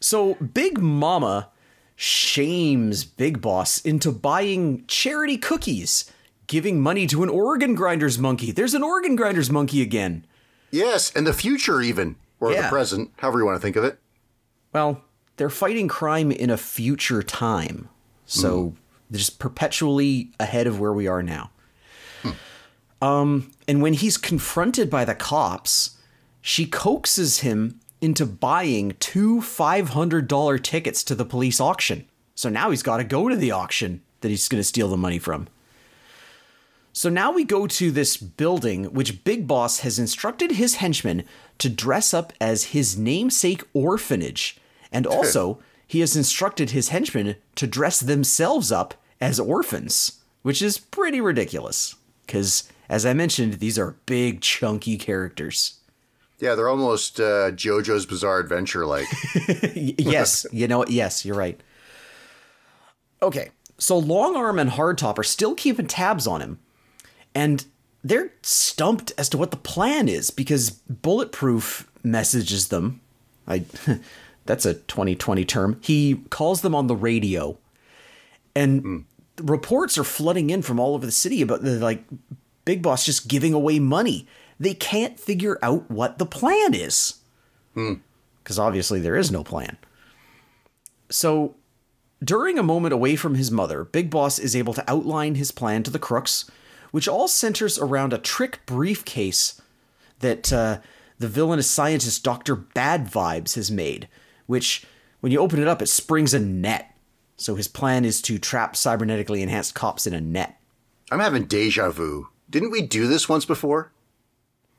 [0.00, 1.48] so Big Mama
[1.94, 6.10] shames Big Boss into buying charity cookies,
[6.50, 8.50] giving money to an organ grinders monkey.
[8.50, 10.26] There's an organ grinders monkey again.
[10.72, 12.62] yes, and the future even, or Yeah.
[12.62, 13.98] the present, however you want to think of it.
[14.72, 15.02] Well,
[15.36, 17.88] they're fighting crime in a future time.
[18.26, 18.74] So
[19.10, 21.50] they're just perpetually ahead of where we are now.
[23.02, 25.96] Um, and when he's confronted by the cops,
[26.42, 32.06] she coaxes him into buying two $500 tickets to the police auction.
[32.34, 34.96] So now he's got to go to the auction that he's going to steal the
[34.96, 35.48] money from.
[36.92, 41.24] So now we go to this building, which Big Boss has instructed his henchmen
[41.58, 44.58] to dress up as his namesake orphanage.
[44.90, 50.78] And also, he has instructed his henchmen to dress themselves up as orphans, which is
[50.78, 51.94] pretty ridiculous.
[52.26, 55.80] Because, as I mentioned, these are big, chunky characters.
[56.40, 59.06] Yeah, they're almost uh, JoJo's Bizarre Adventure like.
[59.74, 60.90] Yes, you know what?
[60.90, 61.60] Yes, you're right.
[63.22, 66.58] Okay, so Longarm and Hardtop are still keeping tabs on him,
[67.34, 67.64] and
[68.02, 73.00] they're stumped as to what the plan is because Bulletproof messages them.
[73.46, 73.64] I,
[74.46, 75.78] that's a 2020 term.
[75.82, 77.58] He calls them on the radio,
[78.54, 78.98] and hmm.
[79.42, 82.04] reports are flooding in from all over the city about the like
[82.64, 84.26] Big Boss just giving away money.
[84.58, 87.14] They can't figure out what the plan is
[87.74, 87.94] hmm.
[88.42, 89.76] because obviously there is no plan.
[91.10, 91.56] So,
[92.22, 95.82] during a moment away from his mother, Big Boss is able to outline his plan
[95.82, 96.48] to the crooks,
[96.90, 99.60] which all centers around a trick briefcase
[100.20, 100.78] that uh,
[101.18, 102.56] the villainous scientist Dr.
[102.56, 104.08] Bad Vibes has made,
[104.46, 104.84] which,
[105.20, 106.94] when you open it up, it springs a net.
[107.36, 110.60] So, his plan is to trap cybernetically enhanced cops in a net.
[111.10, 112.28] I'm having deja vu.
[112.48, 113.92] Didn't we do this once before?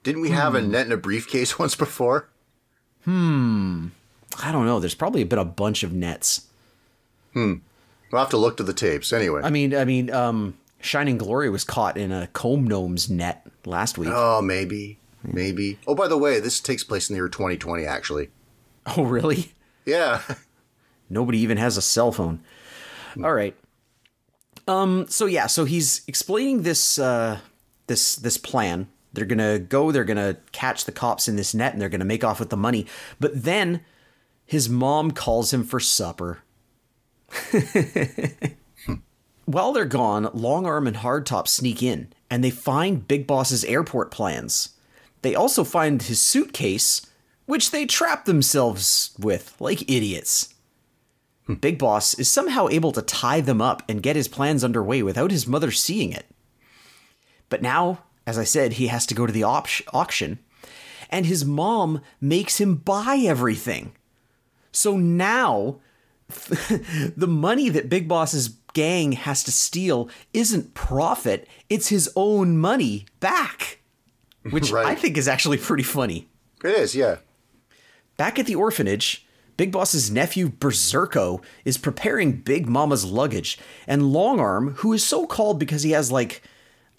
[0.04, 2.30] Didn't we have a net in a briefcase once before?
[3.06, 3.88] Hmm.
[4.42, 6.48] I don't know, there's probably been a bunch of nets.
[7.34, 7.56] Hmm.
[8.12, 9.42] We'll have to look to the tapes anyway.
[9.44, 13.98] I mean, I mean, um, Shining Glory was caught in a comb gnome's net last
[13.98, 14.10] week.
[14.12, 14.98] oh, maybe.
[15.24, 15.78] Maybe.
[15.88, 18.30] Oh, by the way, this takes place in the year 2020, actually.
[18.98, 19.54] Oh, really?
[19.86, 20.22] Yeah.
[21.10, 22.42] Nobody even has a cell phone.
[23.24, 23.56] All right.
[24.68, 25.06] Um.
[25.08, 25.46] So yeah.
[25.46, 26.98] So he's explaining this.
[26.98, 27.40] Uh.
[27.86, 28.88] This this plan.
[29.14, 29.92] They're gonna go.
[29.92, 32.58] They're gonna catch the cops in this net, and they're gonna make off with the
[32.58, 32.88] money.
[33.20, 33.82] But then,
[34.46, 36.40] his mom calls him for supper.
[39.52, 44.70] While they're gone, Longarm and Hardtop sneak in and they find Big Boss's airport plans.
[45.22, 47.06] They also find his suitcase,
[47.46, 50.54] which they trap themselves with like idiots.
[51.46, 51.56] Hmm.
[51.56, 55.30] Big Boss is somehow able to tie them up and get his plans underway without
[55.30, 56.26] his mother seeing it.
[57.50, 60.40] But now, as I said, he has to go to the op- auction,
[61.10, 63.92] and his mom makes him buy everything.
[64.72, 65.82] So now,
[66.30, 73.06] the money that Big Boss's gang has to steal isn't profit, it's his own money
[73.20, 73.80] back.
[74.50, 74.86] Which Right.
[74.86, 76.28] I think is actually pretty funny.
[76.64, 77.18] It is, yeah.
[78.18, 79.26] Back at the orphanage,
[79.58, 83.58] Big Boss's nephew Berserko is preparing Big Mama's luggage,
[83.88, 86.42] and Longarm, who is so called because he has like,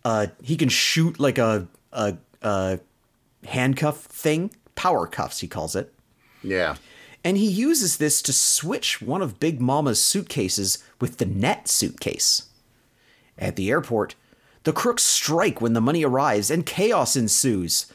[0.04, 2.80] uh, he can shoot like a a, a
[3.46, 5.92] handcuff thing, power cuffs he calls it,
[6.42, 6.76] Yeah.
[7.24, 12.44] and he uses this to switch one of Big Mama's suitcases with the net suitcase.
[13.36, 14.14] At the airport,
[14.62, 17.92] the crooks strike when the money arrives and chaos ensues.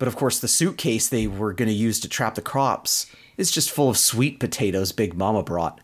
[0.00, 3.52] But of course, the suitcase they were going to use to trap the cops is
[3.52, 5.80] just full of sweet potatoes Big Mama brought.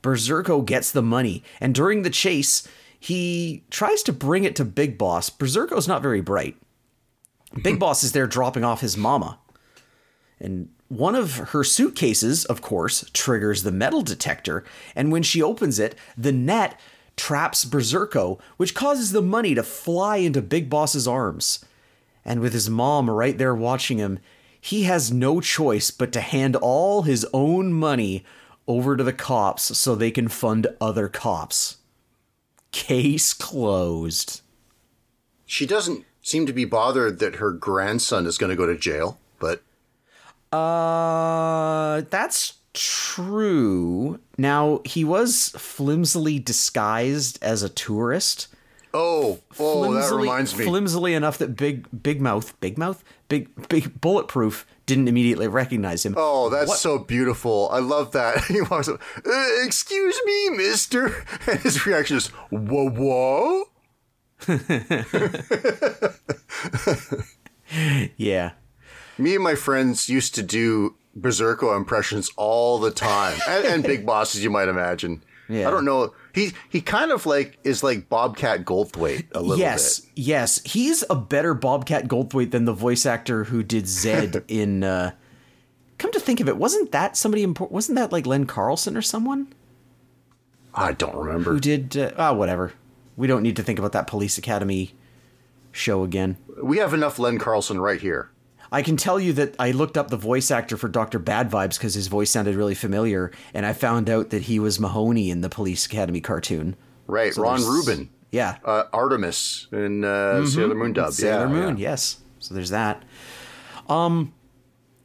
[0.00, 2.68] Berserko gets the money, and during the chase,
[3.00, 5.28] he tries to bring it to Big Boss.
[5.28, 6.56] Berserko's not very bright.
[7.60, 9.40] Big Boss is there dropping off his mama.
[10.38, 14.64] And one of her suitcases, of course, triggers the metal detector,
[14.96, 16.80] and when she opens it, the net
[17.16, 21.64] traps Berserko, which causes the money to fly into Big Boss's arms.
[22.24, 24.18] And with his mom right there watching him,
[24.60, 28.24] he has no choice but to hand all his own money
[28.66, 31.78] over to the cops so they can fund other cops.
[32.70, 34.42] Case closed.
[35.46, 39.18] She doesn't seem to be bothered that her grandson is going to go to jail,
[39.38, 39.62] but
[40.52, 44.20] Uh, that's true.
[44.36, 48.48] Now, he was flimsily disguised as a tourist.
[48.94, 50.64] oh, oh, that Flimsily- reminds me.
[50.64, 56.14] Flimsily enough that Big Big Mouth, Big Mouth, Big Big Bulletproof didn't immediately recognize him.
[56.16, 57.68] Oh, that's What- so beautiful.
[57.70, 58.44] I love that.
[58.48, 61.24] He walks up, uh, excuse me, mister.
[61.46, 63.64] And his reaction is, whoa, whoa?
[68.16, 68.52] Yeah.
[69.18, 73.38] Me and my friends used to do Berserko impressions all the time.
[73.48, 75.22] and, and big bosses, you might imagine.
[75.48, 75.66] Yeah.
[75.66, 76.12] I don't know.
[76.34, 80.10] He he kind of like is like Bobcat Goldthwait a little yes, bit.
[80.14, 84.84] yes, yes, he's a better Bobcat Goldthwait than the voice actor who did Zed in.
[84.84, 85.12] Uh,
[85.96, 87.74] come to think of it, wasn't that somebody important?
[87.74, 89.48] Wasn't that like Len Carlson or someone
[90.74, 91.52] I don't remember.
[91.52, 91.96] who did?
[91.96, 92.72] Uh, ah, whatever.
[93.16, 94.94] We don't need to think about that Police Academy
[95.72, 96.36] show again.
[96.62, 98.30] We have enough Len Carlson right here.
[98.70, 101.18] I can tell you that I looked up the voice actor for Dr.
[101.18, 104.78] Bad Vibes because his voice sounded really familiar, and I found out that he was
[104.78, 106.76] Mahoney in the Police Academy cartoon.
[107.06, 108.10] Right, Ron Rubin.
[108.30, 108.58] Yeah.
[108.64, 111.06] Uh, Artemis in uh, Sailor Moon dub.
[111.06, 111.12] Mm-hmm.
[111.12, 111.90] Sailor yeah, Moon, yeah.
[111.90, 112.20] yes.
[112.40, 113.02] So there's that.
[113.88, 114.34] Um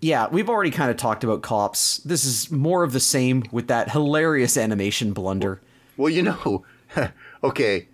[0.02, 1.98] yeah, we've already kind of talked about cops.
[2.00, 5.62] This is more of the same with that hilarious animation blunder.
[5.96, 6.66] Well, you know,
[7.44, 7.88] okay.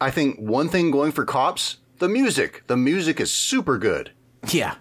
[0.00, 2.64] I think one thing going for cops, the music.
[2.66, 4.10] The music is super good.
[4.50, 4.74] Yeah.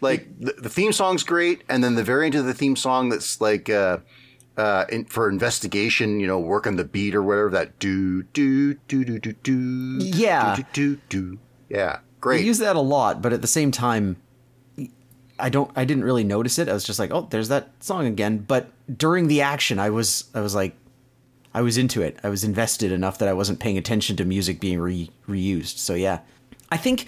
[0.00, 3.40] Like the, the theme song's great, and then the variant of the theme song that's
[3.40, 3.98] like uh,
[4.56, 7.50] uh, in, for investigation, you know, working the beat or whatever.
[7.50, 9.98] That do do do do do do.
[10.00, 10.56] Yeah.
[10.56, 11.00] Do do do.
[11.08, 11.38] do.
[11.68, 11.98] Yeah.
[11.98, 12.44] I Great.
[12.44, 14.16] use that a lot, but at the same time
[15.38, 16.68] I don't I didn't really notice it.
[16.68, 20.24] I was just like, "Oh, there's that song again." But during the action, I was
[20.34, 20.76] I was like
[21.54, 22.18] I was into it.
[22.22, 25.78] I was invested enough that I wasn't paying attention to music being re- reused.
[25.78, 26.20] So yeah.
[26.70, 27.06] I think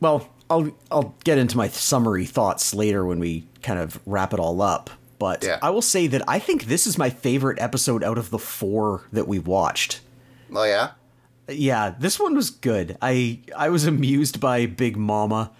[0.00, 4.40] well, I'll I'll get into my summary thoughts later when we kind of wrap it
[4.40, 4.90] all up.
[5.18, 5.58] But Yeah.
[5.62, 9.02] I will say that I think this is my favorite episode out of the 4
[9.12, 10.00] that we watched.
[10.54, 10.90] oh yeah.
[11.50, 12.96] Yeah, this one was good.
[13.02, 15.50] I I was amused by Big Mama.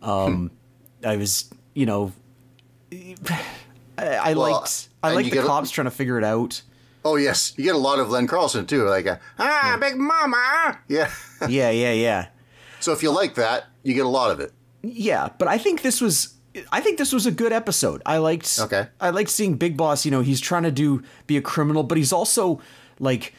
[0.00, 0.50] Um,
[1.04, 2.12] I was, you know,
[2.92, 3.36] I,
[3.98, 6.62] I Well, liked I liked the get a- cops trying to figure it out.
[7.04, 8.84] Oh yes, you get a lot of Len Carlson too.
[8.84, 10.78] Like uh, ah, Big Mama.
[10.88, 11.10] Yeah.
[11.48, 12.26] Yeah, yeah, yeah,
[12.84, 14.52] so if you like that, you get a lot of it.
[14.82, 15.30] yeah.
[15.38, 16.34] But I think this was.
[16.70, 18.00] I think this was a good episode.
[18.06, 18.60] I liked.
[18.60, 18.86] Okay.
[19.00, 20.04] I liked seeing Big Boss.
[20.04, 22.60] You know, he's trying to do be a criminal, but he's also
[23.00, 23.34] like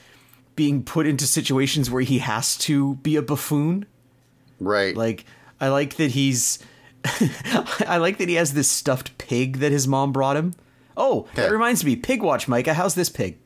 [0.55, 3.85] being put into situations where he has to be a buffoon.
[4.59, 4.95] Right.
[4.97, 5.25] Like
[5.61, 6.59] I like that he's
[7.87, 10.55] I like that he has this stuffed pig that his mom brought him.
[10.97, 12.73] Oh, that reminds me, pig watch, Micah.
[12.73, 13.37] How's this pig?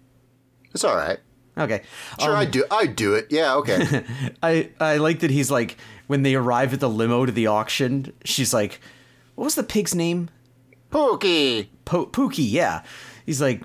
[0.74, 1.20] it's all right.
[1.60, 1.82] Okay.
[2.20, 2.66] Sure, I um, do.
[2.72, 3.28] I do it.
[3.30, 3.56] Yeah.
[3.56, 4.04] Okay.
[4.44, 8.14] I I like that he's like when they arrive at the limo to the auction,
[8.24, 8.80] she's like,
[9.36, 10.30] "What was the pig's name?"
[10.92, 11.68] Pookie.
[11.86, 12.50] Po- Pookie.
[12.50, 12.84] Yeah.
[13.26, 13.62] He's like,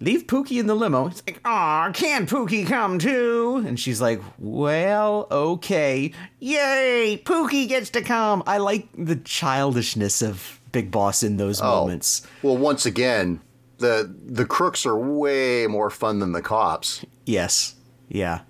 [0.00, 1.08] leave Pookie in the limo.
[1.08, 3.62] He's like, aw, can Pookie come too?
[3.66, 6.12] And she's like, well, okay.
[6.40, 8.42] Yay, Pookie gets to come.
[8.46, 12.26] I like the childishness of Big Boss in those oh, moments.
[12.42, 13.40] Well, once again,
[13.78, 17.04] the the crooks are way more fun than the cops.
[17.28, 17.74] Yes.
[18.08, 18.40] Yeah.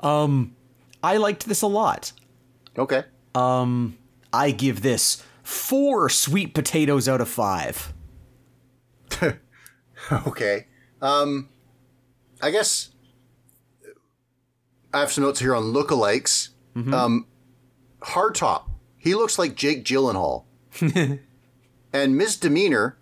[0.00, 0.56] Um,
[1.02, 2.12] I liked this a lot.
[2.78, 3.04] Okay.
[3.34, 3.98] Um,
[4.32, 7.92] I give this four sweet potatoes out of five.
[10.10, 10.66] Okay.
[11.02, 11.50] Um,
[12.40, 12.88] I guess
[14.94, 16.48] I have some notes here on lookalikes.
[16.74, 17.26] Um,
[18.00, 18.64] Hardtop,
[18.96, 20.44] he looks like Jake Gyllenhaal,
[21.92, 22.96] and Misdemeanor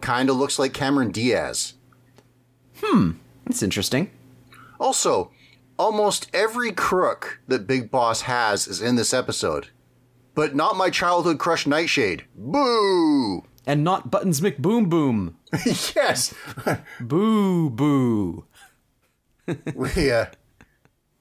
[0.00, 1.74] kind of looks like Cameron Diaz.
[2.80, 3.12] Hmm,
[3.44, 4.10] that's interesting.
[4.78, 5.30] Also,
[5.78, 9.68] almost every crook that Big Boss has is in this episode,
[10.34, 12.24] but not my childhood crush Nightshade.
[12.34, 13.44] Boo!
[13.66, 15.36] And not Buttons McBoom Boom.
[15.66, 16.34] yes,
[17.00, 18.44] Boo boo.
[19.74, 20.26] we uh,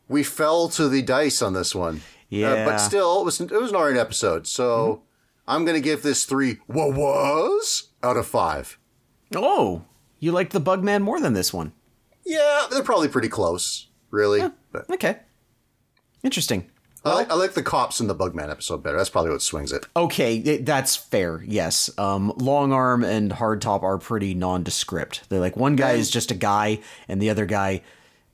[0.08, 2.01] we fell to the dice on this one.
[2.30, 2.49] Yeah.
[2.49, 4.47] Uh, but still, it was it was an alright episode.
[4.47, 5.03] So
[5.47, 8.78] I'm gonna give this three what was out of five.
[9.36, 9.84] Oh,
[10.20, 11.74] you liked the Bugman more than this one.
[12.26, 14.42] Yeah, they're probably pretty close, really.
[14.72, 15.20] But Okay.
[16.24, 16.70] Interesting.
[17.06, 18.98] I, like, I like the cops in the Bugman episode better.
[18.98, 19.86] That's probably what swings it.
[19.96, 21.44] Okay, that's fair.
[21.46, 21.88] Yes.
[22.00, 25.30] Um, Long Arm and Hardtop are pretty nondescript.
[25.30, 27.82] They're like one guy is just a guy, and the other guy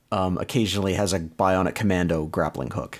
[0.09, 2.99] um, occasionally has a bionic commando grappling hook.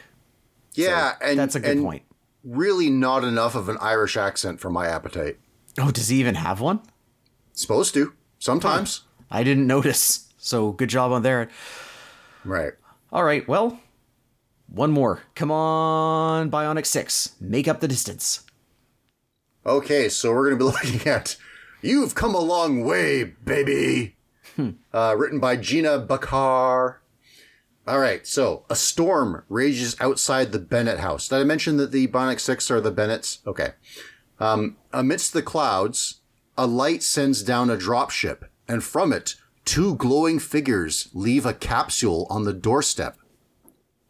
[0.74, 2.04] Yeah, and That's a good point.
[2.44, 5.38] Really, not enough of an Irish accent for my appetite.
[5.78, 6.82] Oh, does he even have one?
[7.54, 10.28] Supposed to sometimes, I didn't notice.
[10.44, 11.50] So good job on there.
[12.44, 12.74] right?
[13.12, 13.80] All right, well,
[14.68, 15.22] one more.
[15.36, 17.36] Come on, Bionic 6.
[17.39, 18.44] Make up the distance.
[19.68, 21.38] Okay, so we're going to be looking at
[21.84, 24.16] You've Come a Long Way, Baby.
[24.94, 27.02] Uh, written by Gina Bakar.
[27.88, 31.28] All right, so a storm rages outside the Bennett house.
[31.28, 33.39] Did I mention that the Bionic Six are the Bennetts?
[33.46, 33.74] Okay.
[34.39, 36.22] Um, amidst the clouds,
[36.58, 39.36] a light sends down a dropship, and from it,
[39.66, 43.18] two glowing figures leave a capsule on the doorstep.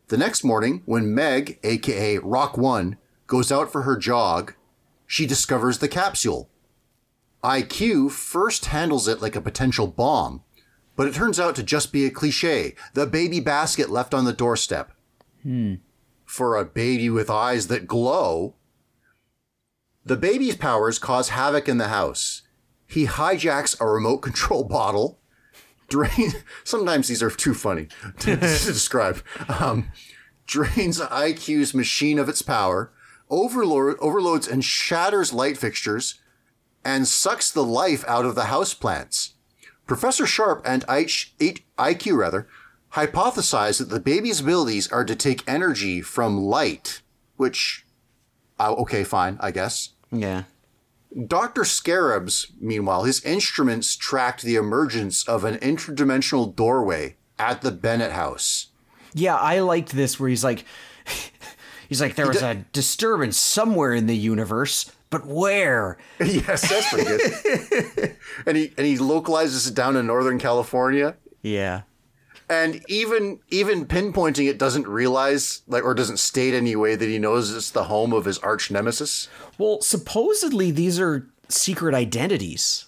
[0.08, 2.98] The next morning, when Meg, aka Rock One,
[3.28, 4.56] goes out for her jog,
[5.08, 6.50] she discovers the capsule.
[7.44, 10.44] IQ first handles it like a potential bomb,
[10.96, 14.34] but it turns out to just be a cliche the baby basket left on the
[14.34, 14.92] doorstep.
[15.42, 15.76] Hmm.
[16.26, 18.56] For a baby with eyes that glow,
[20.04, 22.42] the baby's powers cause havoc in the house.
[22.86, 25.20] He hijacks a remote control bottle.
[25.92, 26.32] Drain.
[26.64, 27.88] Sometimes these are too funny
[28.20, 29.22] to, to describe.
[29.60, 29.92] Um,
[30.48, 32.92] drains IQ's machine of its power,
[33.30, 36.20] overload, overloads and shatters light fixtures,
[36.84, 39.34] and sucks the life out of the houseplants.
[39.86, 42.48] Professor Sharp and H- IQ rather
[42.94, 47.02] hypothesize that the baby's abilities are to take energy from light,
[47.36, 47.86] which,
[48.60, 49.90] uh, okay, fine, I guess.
[50.12, 50.44] Yeah.
[51.28, 51.66] Dr.
[51.66, 58.68] Scarabs, meanwhile, his instruments tracked the emergence of an interdimensional doorway at the Bennett house.
[59.14, 60.64] Yeah, I liked this where he's like,
[61.90, 65.98] he's like, there was a disturbance somewhere in the universe, but where?
[66.20, 68.18] yes, that's pretty good.
[68.46, 71.18] and he and he localizes it down in Northern California.
[71.42, 71.82] Yeah.
[72.52, 77.18] And even even pinpointing it doesn't realize like or doesn't state any way that he
[77.18, 79.30] knows it's the home of his arch nemesis.
[79.58, 82.88] Well, supposedly these are secret identities.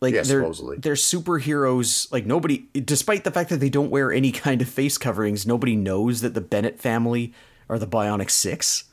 [0.00, 0.78] Like Yeah, they're supposedly.
[0.78, 2.10] they're superheroes.
[2.10, 5.76] Like nobody, despite the fact that they don't wear any kind of face coverings, nobody
[5.76, 7.34] knows that the Bennett family
[7.68, 8.84] are the Bionic Six.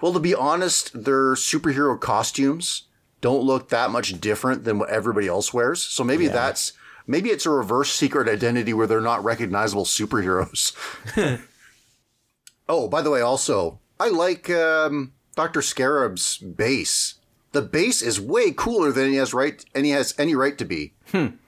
[0.00, 2.88] Well, to be honest, their superhero costumes
[3.20, 5.80] don't look that much different than what everybody else wears.
[5.80, 6.72] So maybe that's
[7.10, 10.74] maybe it's a reverse secret identity where they're not recognizable superheroes.
[12.68, 17.16] oh, by the way, also I like um, Doctor Scarab's base.
[17.52, 20.64] The base is way cooler than he has right and he has any right to
[20.64, 20.94] be.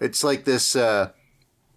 [0.01, 0.75] It's like this.
[0.75, 1.13] Uh,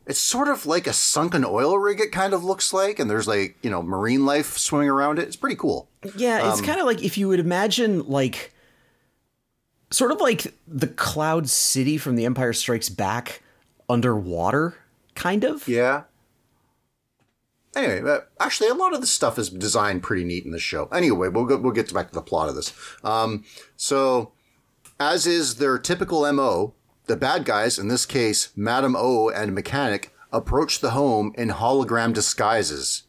[0.08, 2.00] it's sort of like a sunken oil rig.
[2.00, 5.28] It kind of looks like, and there's like you know marine life swimming around it.
[5.28, 5.88] It's pretty cool.
[6.16, 8.52] Yeah, it's kind of like if you would imagine like
[9.92, 13.44] sort of like the Cloud City from The Empire Strikes Back
[13.90, 14.76] underwater,
[15.16, 15.68] kind of.
[15.68, 16.04] Yeah.
[17.76, 20.86] Anyway, actually, a lot of the stuff is designed pretty neat in the show.
[20.94, 22.74] Anyway, we'll go, we'll get back to the plot of this.
[23.04, 23.44] Um,
[23.76, 24.32] so,
[24.98, 26.74] as is their typical mo,
[27.08, 32.14] the bad guys, in this case, Madame O and Mechanic, approach the home in hologram
[32.14, 33.04] disguises.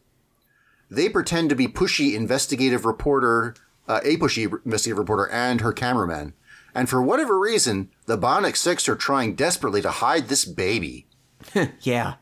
[0.89, 3.55] They pretend to be pushy investigative reporter,
[3.87, 6.33] uh, a pushy investigative reporter, and her cameraman.
[6.77, 11.07] And for whatever reason, the Bionic Six are trying desperately to hide this baby.
[11.81, 12.13] yeah.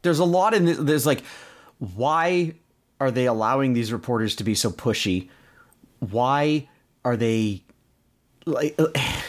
[0.00, 0.78] There's a lot in this.
[0.78, 1.22] There's like,
[1.78, 2.54] why
[2.98, 5.28] are they allowing these reporters to be so pushy?
[5.98, 6.70] Why
[7.04, 7.64] are they
[8.46, 8.74] like?
[8.78, 8.86] uh,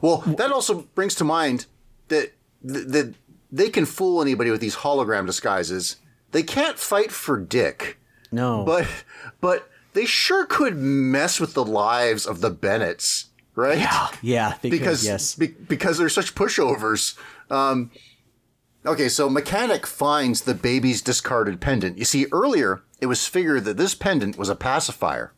[0.00, 1.64] Well, that also brings to mind
[2.08, 2.32] that
[2.62, 3.14] that
[3.50, 5.96] they can fool anybody with these hologram disguises.
[6.32, 7.98] They can't fight for Dick,
[8.30, 8.86] No, but
[9.40, 13.27] but they sure could mess with the lives of the Bennetts,
[13.58, 13.78] right?
[13.78, 17.18] yeah, yeah, they could, because yes, be- because they're such pushovers.
[17.50, 17.90] Um,
[18.86, 21.98] okay, so mechanic finds the baby's discarded pendant.
[21.98, 25.32] You see, earlier it was figured that this pendant was a pacifier.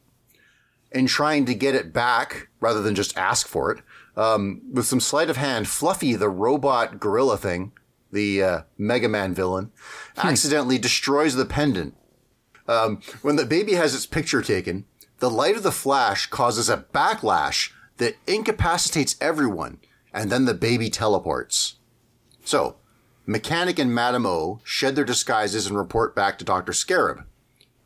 [0.93, 3.83] In trying to get it back, rather than just ask for it,
[4.17, 7.73] um, with some sleight of hand, Fluffy, the robot gorilla thing,
[8.13, 9.71] the uh, Mega Man villain,
[10.17, 11.97] accidentally destroys the pendant.
[12.67, 14.85] Um, when the baby has its picture taken,
[15.21, 17.71] the light of the flash causes a backlash
[18.01, 19.79] that incapacitates everyone,
[20.13, 21.77] and then the baby teleports.
[22.45, 22.77] So,
[23.27, 26.73] Mechanic and Madame O shed their disguises and report back to Dr.
[26.73, 27.25] Scarab.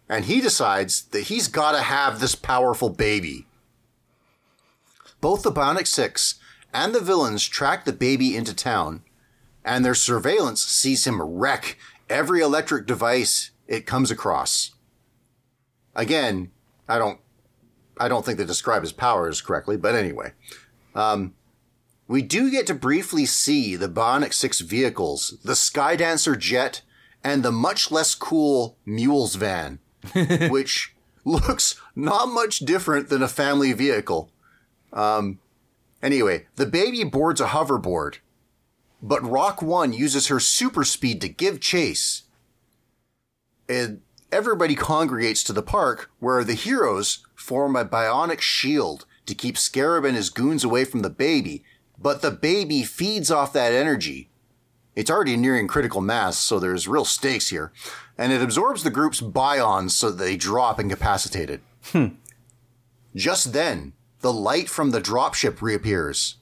[0.08, 3.46] And he decides that he's gotta have this powerful baby.
[5.20, 6.36] Both the Bionic Six
[6.72, 9.02] and the villains track the baby into town,
[9.64, 11.76] and their surveillance sees him wreck
[12.08, 14.70] every electric device it comes across.
[15.96, 16.52] Again,
[16.88, 17.18] I don't
[17.98, 20.32] I don't think they describe his powers correctly, but anyway.
[20.94, 21.34] Um,
[22.06, 26.82] we do get to briefly see the Bionic Six vehicles, the Skydancer jet,
[27.22, 29.78] and the much less cool Mules van,
[30.50, 34.30] which looks not much different than a family vehicle.
[34.92, 35.40] Um,
[36.02, 38.16] anyway, the baby boards a hoverboard,
[39.02, 42.22] but Rock One uses her super speed to give chase.
[43.66, 49.56] And everybody congregates to the park where the heroes form a bionic shield to keep
[49.56, 51.64] Scarab and his goons away from the baby,
[51.98, 54.30] but the baby feeds off that energy.
[54.94, 57.72] It's already nearing critical mass, so there's real stakes here.
[58.16, 61.60] And it absorbs the group's bions so that they drop incapacitated.
[61.86, 62.06] Hmm.
[63.14, 66.36] Just then, the light from the dropship reappears,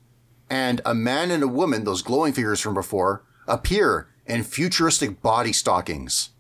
[0.50, 5.52] and a man and a woman, those glowing figures from before, appear in futuristic body
[5.52, 6.30] stockings.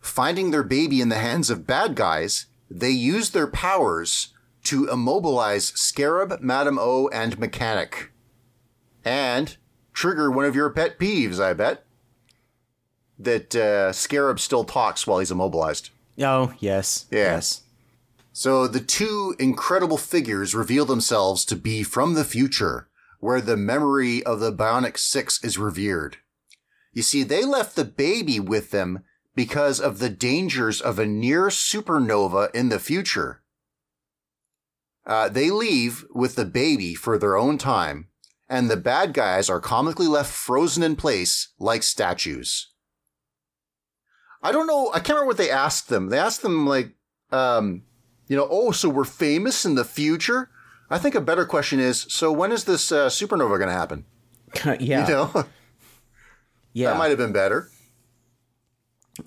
[0.00, 2.46] Finding their baby in the hands of bad guys,
[2.78, 4.28] they use their powers
[4.64, 8.12] to immobilize Scarab, Madame O, and Mechanic.
[9.04, 9.56] And
[9.92, 11.84] trigger one of your pet peeves, I bet.
[13.18, 15.90] That uh, Scarab still talks while he's immobilized.
[16.20, 17.18] oh yes, Yeah.
[17.34, 17.62] yes,
[18.32, 22.88] So the two incredible figures reveal themselves to be from the future,
[23.20, 26.16] where the memory of the Bionic Six is revered.
[26.92, 29.00] You see, they left the baby with them
[29.34, 33.42] because of the dangers of a near supernova in the future.
[35.06, 38.08] Uh, they leave with the baby for their own time,
[38.48, 42.68] and the bad guys are comically left frozen in place like statues.
[44.42, 44.90] I don't know.
[44.90, 46.08] I can't remember what they asked them.
[46.08, 46.94] They asked them like,
[47.30, 47.82] um,
[48.28, 50.50] you know, oh, so we're famous in the future.
[50.90, 54.04] I think a better question is, so when is this uh, supernova going to happen?
[54.80, 55.44] yeah, You know,
[56.72, 56.90] yeah.
[56.90, 57.70] that might have been better.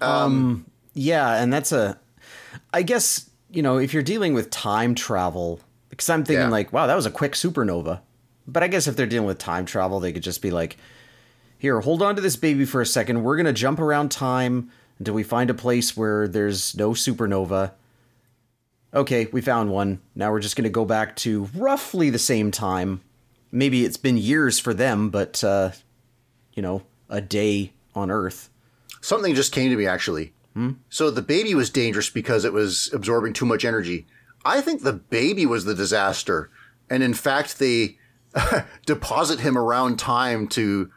[0.02, 2.00] Um, yeah, and that's a.
[2.74, 5.60] I guess you know if you're dealing with time travel,
[5.90, 6.50] because I'm thinking Yeah.
[6.50, 8.02] like, wow, that was a quick supernova.
[8.48, 10.78] But I guess if they're dealing with time travel, they could just be like,
[11.58, 13.24] here, hold on to this baby for a second.
[13.24, 17.72] We're gonna jump around time until we find a place where there's no supernova.
[18.94, 20.00] Okay, we found one.
[20.16, 23.02] Now we're just gonna go back to roughly the same time.
[23.52, 25.72] Maybe it's been years for them, but uh,
[26.54, 28.50] you know, a day on Earth.
[29.06, 30.34] Something just came to me actually.
[30.90, 34.08] So the baby was dangerous because it was absorbing too much energy.
[34.44, 36.50] I think the baby was the disaster,
[36.90, 38.00] and in fact, they
[38.88, 40.90] deposit him around time to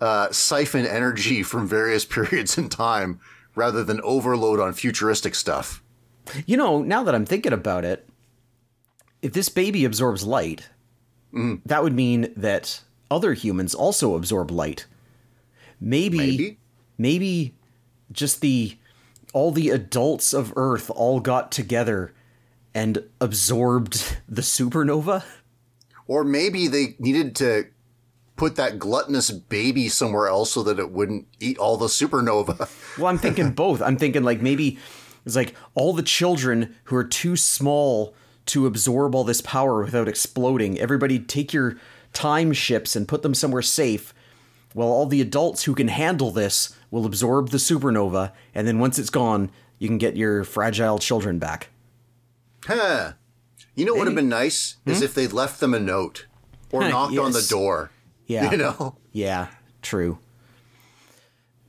[0.00, 3.20] uh, siphon energy from various periods in time
[3.54, 5.82] rather than overload on futuristic stuff.
[6.46, 8.08] You know, now that I'm thinking about it,
[9.20, 10.70] if this baby absorbs light,
[11.66, 12.80] that would mean that
[13.10, 14.86] other humans also absorb light.
[15.80, 16.59] Maybe, Maybe.
[17.00, 17.54] Maybe
[18.12, 18.76] just the
[19.32, 22.12] all the adults of Earth all got together
[22.74, 25.24] and absorbed the supernova.
[26.06, 27.66] Or maybe they needed to
[28.36, 32.68] put that gluttonous baby somewhere else so that it wouldn't eat all the supernova.
[32.98, 33.80] Well, I'm thinking both.
[33.80, 34.76] I'm thinking like maybe
[35.24, 38.14] it's like all the children who are too small
[38.46, 40.78] to absorb all this power without exploding.
[40.78, 41.76] Everybody take your
[42.12, 44.12] time ships and put them somewhere safe.
[44.74, 48.98] While all the adults who can handle this will absorb the supernova, and then once
[48.98, 51.68] it's gone, you can get your fragile children back.
[52.66, 53.12] Huh.
[53.74, 56.26] You know what would have been nice is if they'd left them a note
[56.70, 57.90] or knocked on the door.
[58.26, 58.50] Yeah.
[58.50, 58.96] You know?
[59.12, 59.48] Yeah.
[59.82, 60.18] true.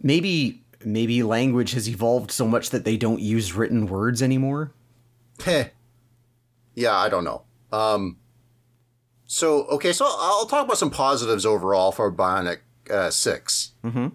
[0.02, 4.72] Maybe maybe language has evolved so much that they don't use written words anymore.
[5.43, 5.69] Heh.
[6.76, 7.43] Yeah, I don't know.
[7.72, 8.18] Um,
[9.26, 14.07] so okay, so I'll talk about some positives overall for Bionic uh, 6 Mm-hmm.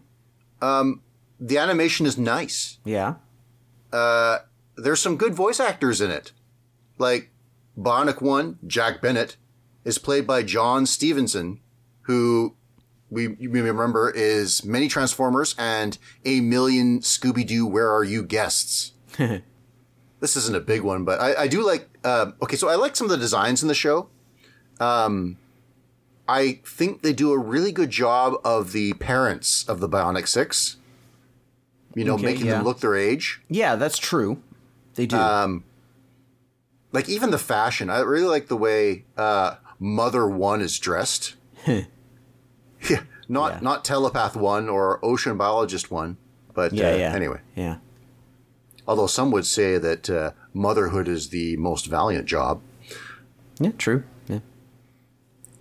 [0.67, 1.03] Um,
[1.39, 2.79] the animation is nice.
[2.85, 3.17] Yeah.
[3.93, 4.39] Uh,
[4.77, 6.33] there's some good voice actors in it,
[6.99, 7.31] like
[7.79, 9.37] Bionic One, Jack Bennett,
[9.85, 11.61] is played by John Stephenson,
[12.03, 12.57] who
[13.11, 18.23] we you may remember is many Transformers and a million Scooby Doo Where Are You
[18.23, 18.93] guests.
[19.17, 21.89] this isn't a big one, but I, I do like.
[22.03, 24.09] Uh, okay, so I like some of the designs in the show.
[24.81, 25.39] Um,
[26.29, 30.77] I think they do a really good job of the parents of the Bionic Six.
[31.95, 32.55] You know, Okay, making yeah.
[32.57, 33.41] them look their age.
[33.49, 34.43] Yeah, that's true.
[34.97, 35.17] They do.
[35.17, 35.65] Um,
[36.93, 41.37] like even the fashion, I really like the way uh, Mother One is dressed.
[41.67, 41.85] yeah,
[43.29, 43.59] not Yeah.
[43.63, 46.17] not Telepath One or Ocean Biologist One,
[46.55, 47.13] but yeah, uh, yeah.
[47.15, 47.41] anyway.
[47.55, 47.77] Yeah.
[48.89, 52.61] Although some would say that uh, motherhood is the most valiant job.
[53.59, 54.05] Yeah, true.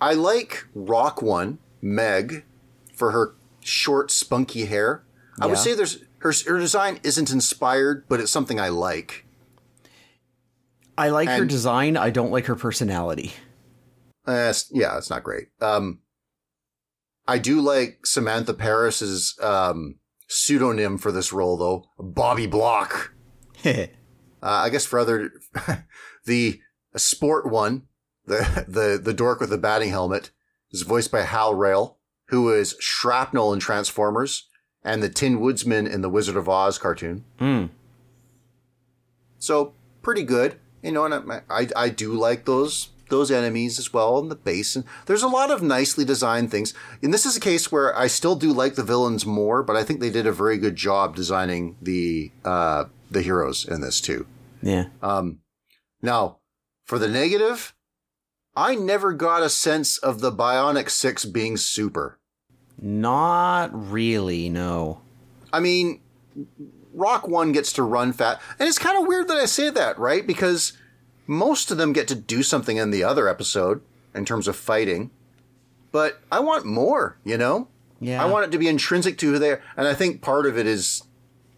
[0.05, 0.11] Yeah.
[0.11, 2.45] I like Rock One, Meg,
[2.93, 5.03] for her short, spunky hair.
[5.39, 9.25] I would say there's her her design isn't inspired, but it's something I like.
[10.97, 11.97] I like her design.
[11.97, 13.33] I don't like her personality.
[14.25, 15.47] Uh, yeah, it's not great.
[15.61, 15.99] Um,
[17.27, 23.13] I do like Samantha Paris's um, pseudonym for this role, though, Bobbie Block.
[24.43, 25.31] Uh, I guess for other,
[26.25, 26.59] the
[26.95, 27.87] sport one,
[28.25, 30.31] the the the dork with the batting helmet,
[30.71, 31.95] is voiced by Hal Rayle,
[32.27, 34.47] who is Shrapnel in Transformers
[34.83, 37.23] and the Tin Woodsman in the Wizard of Oz cartoon.
[37.39, 37.69] Mm.
[39.39, 41.05] So pretty good, you know.
[41.05, 44.75] And I, I I do like those those enemies as well in the base.
[44.75, 46.73] And there's a lot of nicely designed things.
[47.03, 49.83] And this is a case where I still do like the villains more, but I
[49.83, 54.25] think they did a very good job designing the uh, the heroes in this too.
[54.61, 54.85] Yeah.
[55.01, 55.39] Um,
[56.01, 56.39] now,
[56.85, 57.74] for the negative,
[58.55, 62.17] I never got a sense of the Bionic Six being super.
[62.81, 65.01] Not really, no.
[65.51, 66.01] I mean,
[66.93, 69.97] Rock One gets to run fast, and it's kind of weird that I say that,
[69.99, 70.25] right?
[70.25, 70.73] Because
[71.27, 73.81] most of them get to do something in the other episode
[74.13, 75.11] in terms of fighting,
[75.91, 77.17] but I want more.
[77.23, 77.67] You know,
[77.99, 78.23] Yeah.
[78.23, 80.57] I want it to be intrinsic to who they are, and I think part of
[80.57, 81.03] it is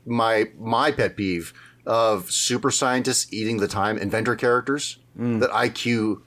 [0.06, 1.54] my my pet peeve
[1.86, 5.40] of super scientists eating the time, inventor characters mm.
[5.40, 6.22] that IQ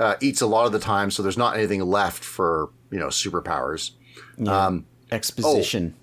[0.00, 3.08] uh, eats a lot of the time, so there's not anything left for you know
[3.08, 3.92] superpowers.
[4.46, 5.94] Um, Exposition.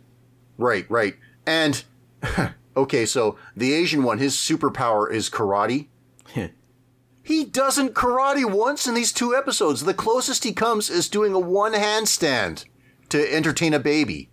[0.58, 1.16] Right, right.
[1.46, 1.84] And
[2.78, 5.88] okay, so the Asian one, his superpower is karate.
[7.24, 9.84] He doesn't karate once in these two episodes.
[9.84, 12.64] The closest he comes is doing a one handstand
[13.10, 14.30] to entertain a baby.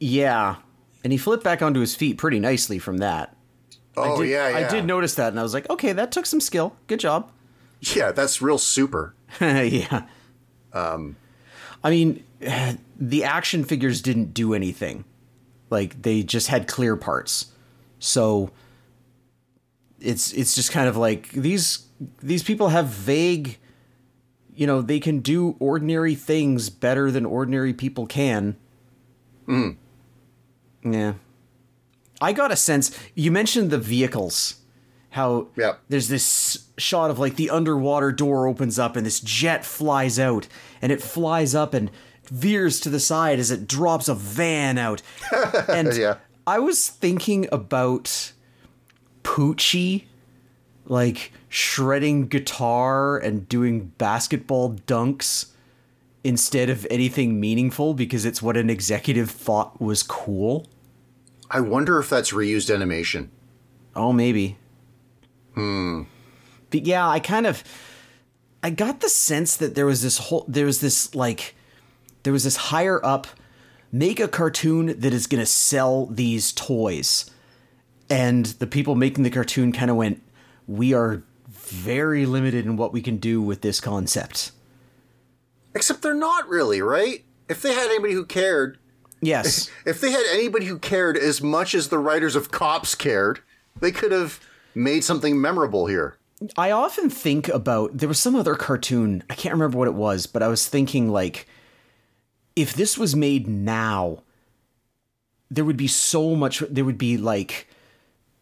[0.00, 0.56] Yeah.
[1.04, 3.36] And he flipped back onto his feet pretty nicely from that.
[3.96, 4.56] Oh I did, yeah, yeah.
[4.56, 6.74] I did notice that and I was like, okay, that took some skill.
[6.88, 7.30] Good job.
[7.80, 9.14] Yeah, that's real super.
[9.40, 10.06] yeah.
[10.72, 11.16] Um
[11.82, 12.24] I mean,
[12.98, 15.04] the action figures didn't do anything.
[15.70, 17.52] Like they just had clear parts.
[17.98, 18.50] So
[20.00, 21.86] it's it's just kind of like these
[22.22, 23.58] these people have vague
[24.58, 28.56] you know, they can do ordinary things better than ordinary people can.
[29.46, 29.76] Mm.
[30.82, 31.12] Yeah.
[32.20, 34.57] I got a sense you mentioned the vehicles.
[35.10, 35.80] How Yep.
[35.88, 40.46] there's this shot of like the underwater door opens up and this jet flies out
[40.82, 41.90] and it flies up and
[42.30, 45.00] veers to the side as it drops a van out.
[45.68, 46.16] And Yeah.
[46.46, 48.32] I was thinking about
[49.22, 50.04] Poochie
[50.86, 55.52] like shredding guitar and doing basketball dunks
[56.24, 60.66] instead of anything meaningful because it's what an executive thought was cool.
[61.50, 63.30] I wonder if that's reused animation.
[63.94, 64.56] Oh, maybe.
[66.70, 67.62] But yeah, I kind of
[68.62, 71.54] I got the sense that there was this whole there was this like
[72.22, 73.26] there was this higher up
[73.90, 77.30] make a cartoon that is going to sell these toys.
[78.10, 80.22] And the people making the cartoon kind of went,
[80.66, 84.52] "We are very limited in what we can do with this concept."
[85.74, 87.24] Except they're not really, right?
[87.48, 88.78] If they had anybody who cared,
[89.20, 89.70] Yes.
[89.86, 93.40] if they had anybody who cared as much as the writers of Cops cared,
[93.80, 94.40] they could have
[94.74, 96.18] made something memorable here.
[96.56, 100.26] I often think about there was some other cartoon, I can't remember what it was,
[100.26, 101.46] but I was thinking like
[102.54, 104.22] if this was made now,
[105.50, 107.68] there would be so much there would be like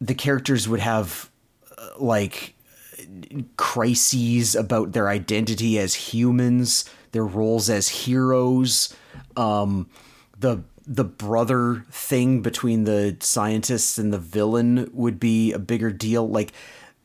[0.01, 1.31] the characters would have
[1.79, 2.55] uh, like
[3.57, 8.95] crises about their identity as humans, their roles as heroes.
[9.37, 9.89] Um
[10.39, 16.29] the the brother thing between the scientists and the villain would be a bigger deal.
[16.29, 16.53] Like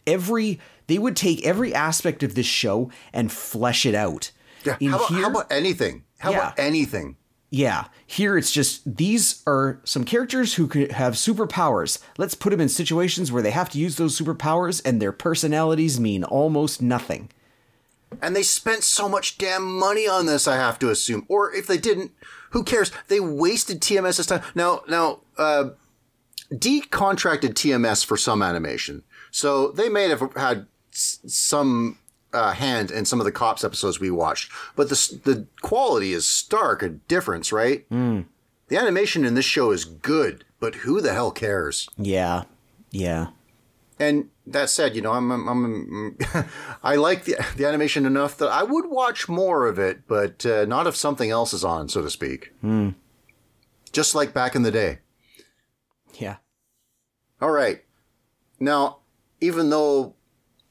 [0.05, 4.31] every they would take every aspect of this show and flesh it out.
[4.65, 4.77] Yeah.
[4.81, 6.03] How about, here- how about anything?
[6.19, 6.63] How about Yeah.
[6.65, 7.15] anything?
[7.53, 11.99] Yeah, here it's just these are some characters who could have superpowers.
[12.17, 15.99] Let's put them in situations where they have to use those superpowers and their personalities
[15.99, 17.29] mean almost nothing.
[18.21, 21.25] And they spent so much damn money on this, I have to assume.
[21.27, 22.11] Or if they didn't,
[22.51, 22.91] who cares?
[23.07, 24.41] They wasted TMS's time.
[24.55, 25.71] Now, now, uh,
[26.57, 29.03] D contracted TMS for some animation.
[29.31, 31.97] So they may have had s- some
[32.33, 34.51] uh, hand in some of the cops episodes we watched.
[34.75, 37.87] But the, the quality is stark a difference, right?
[37.89, 38.25] Mm.
[38.67, 41.87] The animation in this show is good, but who the hell cares?
[41.97, 42.43] Yeah,
[42.89, 43.27] yeah.
[43.99, 46.17] And that said, you know, I'm, I'm, I'm
[46.83, 50.65] I like the the animation enough that I would watch more of it, but uh,
[50.65, 52.51] not if something else is on, so to speak.
[53.91, 54.99] Just like back in the day.
[56.13, 56.37] Yeah.
[57.41, 57.83] All right.
[58.59, 58.99] Now,
[59.39, 60.15] even though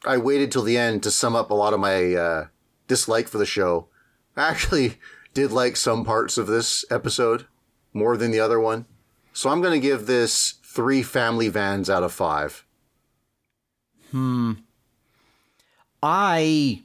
[0.05, 2.47] I waited till the end to sum up a lot of my uh,
[2.89, 3.89] dislike for the show,
[4.37, 4.99] I actually
[5.35, 7.47] did like some parts of this episode
[7.93, 8.87] more than the other one.
[9.33, 12.65] So I'm going to give this three family vans out of five.
[16.03, 16.83] I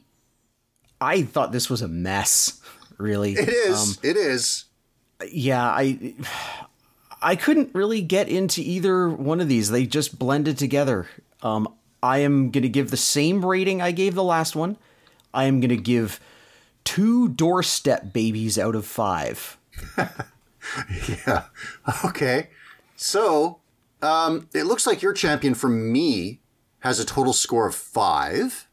[1.00, 2.60] I thought this was a mess,
[2.98, 3.32] really.
[3.32, 3.98] It is.
[4.02, 4.64] it is.
[5.30, 6.14] yeah, I
[7.22, 9.70] I couldn't really get into either one of these.
[9.70, 11.08] They just blended together.
[11.42, 11.68] Um,
[12.02, 14.76] I am going to give the same rating I gave the last one.
[15.34, 16.20] I am going to give
[16.84, 19.58] two doorstep babies out of five.
[21.08, 21.44] Yeah.
[22.04, 22.48] Okay.
[22.96, 23.60] So,
[24.02, 26.40] um, it looks like your champion for me
[26.86, 28.68] has a total score of five.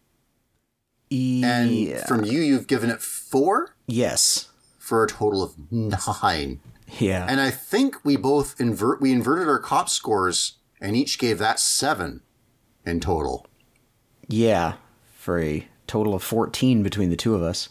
[1.11, 4.49] And from you, you've given it four yes.
[4.79, 6.59] for a total of nine.
[6.99, 7.25] Yeah.
[7.27, 11.59] And I think we both invert, we inverted our cop scores and each gave that
[11.59, 12.21] seven
[12.85, 13.47] in total.
[14.27, 14.75] yeah.
[15.15, 17.69] For a total of 14 between the two of us.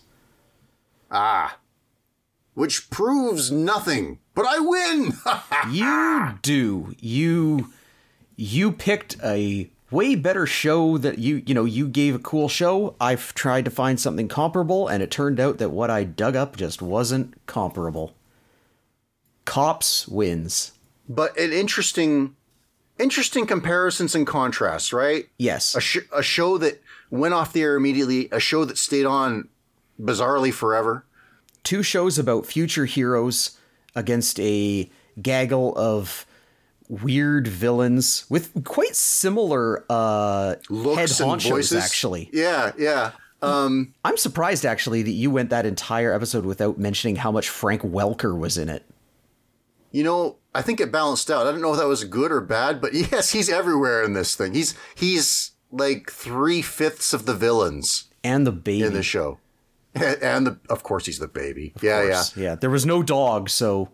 [1.11, 1.59] Ah.
[2.55, 5.13] Which proves nothing, but I win!
[5.71, 6.95] You do.
[6.99, 7.73] You
[8.37, 12.97] you picked a way better show that you you know you gave a cool show.
[13.01, 16.57] I've tried to find something comparable and it turned out that what I dug up
[16.57, 18.15] just wasn't comparable.
[19.45, 20.73] Cops wins.
[21.09, 22.37] but an interesting,
[22.99, 25.29] interesting comparisons and contrasts, right?
[25.37, 25.75] Yes.
[25.75, 29.49] a, sh- a show that went off the air immediately, a show that stayed on
[30.01, 31.05] bizarrely forever.
[31.65, 33.59] Two shows about future heroes
[33.97, 34.89] against a
[35.21, 36.25] gaggle of
[37.03, 41.83] weird villains with quite similar uh Looks head and honchos voices.
[41.85, 42.29] actually.
[42.33, 43.13] Yeah, yeah.
[43.41, 47.83] Um, I'm surprised actually that you went that entire episode without mentioning how much Frank
[47.83, 48.85] Welker was in it.
[49.91, 51.47] you know, I think it balanced out.
[51.47, 54.37] I don't know if that was good or bad, but yes, he's everywhere in this
[54.37, 54.55] thing.
[54.55, 58.83] He's he's like three fifths of the villains And the baby.
[58.85, 59.39] in the show,
[59.95, 61.73] and, and the, of course he's the baby.
[61.83, 62.23] yeah, yeah.
[62.37, 63.89] Yeah, there was no dog, so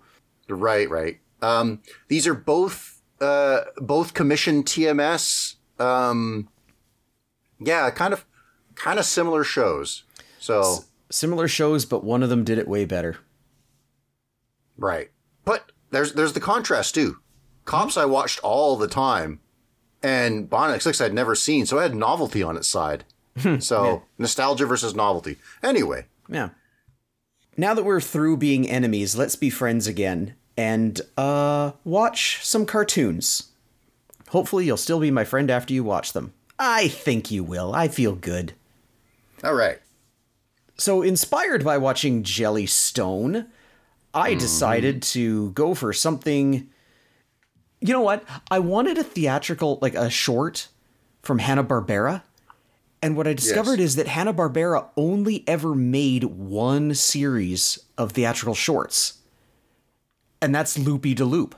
[0.48, 1.18] Right, right.
[1.40, 2.87] Um, these are both
[3.20, 5.56] uh, both commissioned TMS.
[5.78, 6.48] Um,
[7.60, 8.24] yeah, kind of
[8.74, 10.04] kind of similar shows.
[10.38, 13.18] So similar shows, but one of them did it way better.
[14.76, 15.10] right,
[15.44, 17.18] but there's there's the contrast too.
[17.64, 19.40] Cops I watched all the time,
[20.02, 23.04] and Bionic Six I'd never seen, so I had novelty on its side.
[23.60, 25.36] so nostalgia versus novelty.
[25.62, 26.50] Anyway, Yeah.
[27.56, 33.48] Now that we're through being enemies, let's be friends again and uh watch some cartoons.
[34.30, 36.34] Hopefully you'll still be my friend after you watch them.
[36.58, 37.74] I think you will.
[37.74, 38.52] I feel good.
[39.42, 39.78] all right.
[40.76, 43.46] So, inspired by watching Jellystone,
[44.14, 46.68] I decided to go for something.
[47.80, 48.24] You know what?
[48.50, 50.68] I wanted a theatrical, like a short
[51.22, 52.22] from Hanna-Barbera.
[53.02, 59.17] And what I discovered is that Hanna-Barbera only ever made one series of theatrical shorts.
[60.40, 61.54] And that's Loopy de Loop.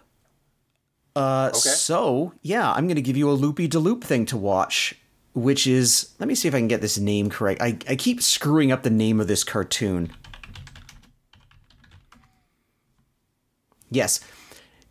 [1.15, 4.95] Uh, So, yeah, I'm going to give you a Loopy de Loop thing to watch,
[5.35, 6.15] which is.
[6.19, 7.61] Let me see if I can get this name correct.
[7.61, 10.13] I, I keep screwing up the name of this cartoon.
[13.91, 14.21] Yes,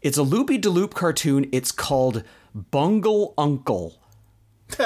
[0.02, 1.48] it's a Loopy de Loop cartoon.
[1.52, 4.02] It's called Bungle Uncle.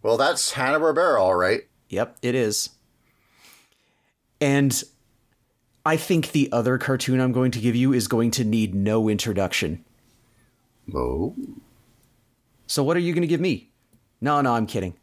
[0.00, 1.62] Well, that's Hanna Barbera, all right.
[1.88, 2.70] Yep, it is.
[4.40, 4.82] And
[5.84, 9.08] I think the other cartoon I'm going to give you is going to need no
[9.08, 9.84] introduction.
[10.94, 11.34] Oh,
[12.66, 13.70] So, what are you going to give me?
[14.20, 14.94] No, no, I'm kidding.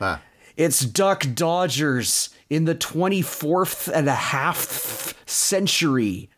[0.00, 0.20] ah.
[0.56, 6.28] It's Duck Dodgers in the 24th and a half century.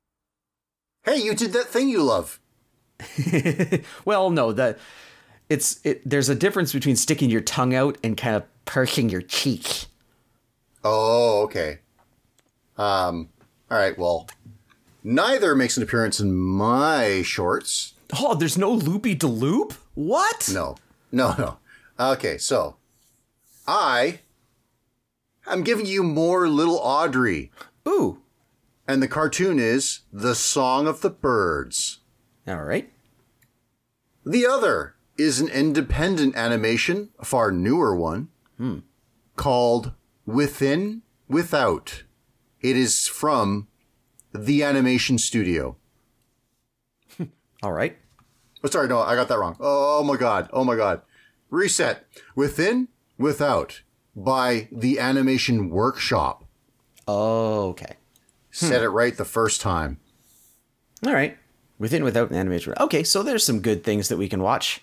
[1.05, 2.39] Hey, you did that thing you love.
[4.05, 4.79] Well, no, that
[5.49, 6.09] it's it.
[6.09, 9.87] There's a difference between sticking your tongue out and kind of pursing your cheek.
[10.85, 11.81] Oh, okay.
[12.77, 13.29] Um,
[13.73, 14.29] all right, well,
[15.03, 17.95] neither makes an appearance in my shorts.
[18.21, 19.73] Oh, there's no loopy de loop.
[19.95, 20.51] What?
[20.53, 20.77] No,
[21.11, 21.57] no, no.
[21.99, 22.77] Okay, so
[23.67, 24.21] I
[25.47, 27.51] am giving you more Little Audrey,
[27.89, 28.21] Ooh.
[28.87, 32.01] and the cartoon is The Song of the Birds.
[32.47, 32.93] All right.
[34.27, 38.29] The other is an independent animation, a far newer one,
[38.59, 38.81] hmm.
[39.37, 39.93] called
[40.27, 42.03] Within Without.
[42.63, 43.69] It is from
[44.33, 45.77] the animation studio.
[47.63, 47.97] All right.
[48.65, 49.57] Oh, sorry, no, I got that wrong.
[49.61, 50.49] Oh my god.
[50.53, 51.03] Oh my god.
[51.51, 52.07] Reset.
[52.35, 53.83] Within Without
[54.17, 56.45] by the Animation Workshop.
[57.07, 57.97] Oh, okay.
[58.51, 58.85] Said hmm.
[58.85, 60.01] it right the first time.
[61.07, 61.37] All right.
[61.79, 62.75] Within without an animation.
[62.79, 64.83] Okay, so there's some good things that we can watch.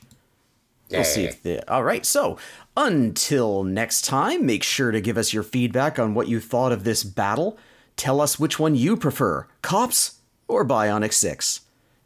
[0.91, 1.69] We'll see if the.
[1.71, 2.37] All right, so
[2.75, 6.83] until next time, make sure to give us your feedback on what you thought of
[6.83, 7.57] this battle.
[7.99, 11.61] Tell us which one you prefer, Cops or Bionic 6.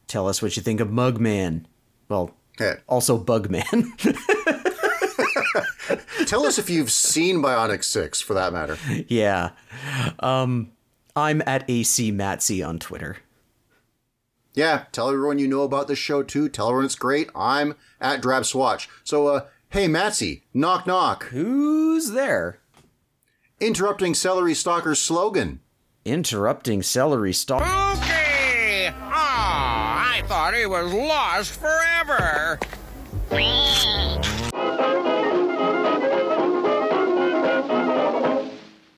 [0.07, 1.65] Tell us what you think of Mugman.
[2.10, 2.82] Well, Okay.
[2.88, 3.64] also Bugman.
[6.26, 8.76] Tell us if you've seen Bionic 6 for that matter.
[9.07, 9.52] yeah.
[10.20, 10.72] Um,
[11.15, 13.18] I'm at AC Matsy on Twitter.
[14.56, 16.49] Yeah, tell everyone you know about this show too.
[16.49, 17.30] Tell everyone it's great.
[17.36, 18.90] I'm at Drab Swatch.
[19.03, 21.26] So, uh, hey, Matsy, knock knock.
[21.26, 22.60] Who's there?
[23.60, 25.60] Interrupting Celery Stalker's slogan
[26.05, 27.63] interrupting celery stalk.
[27.63, 28.88] Spooky!
[28.88, 32.59] Oh, I thought he was lost forever.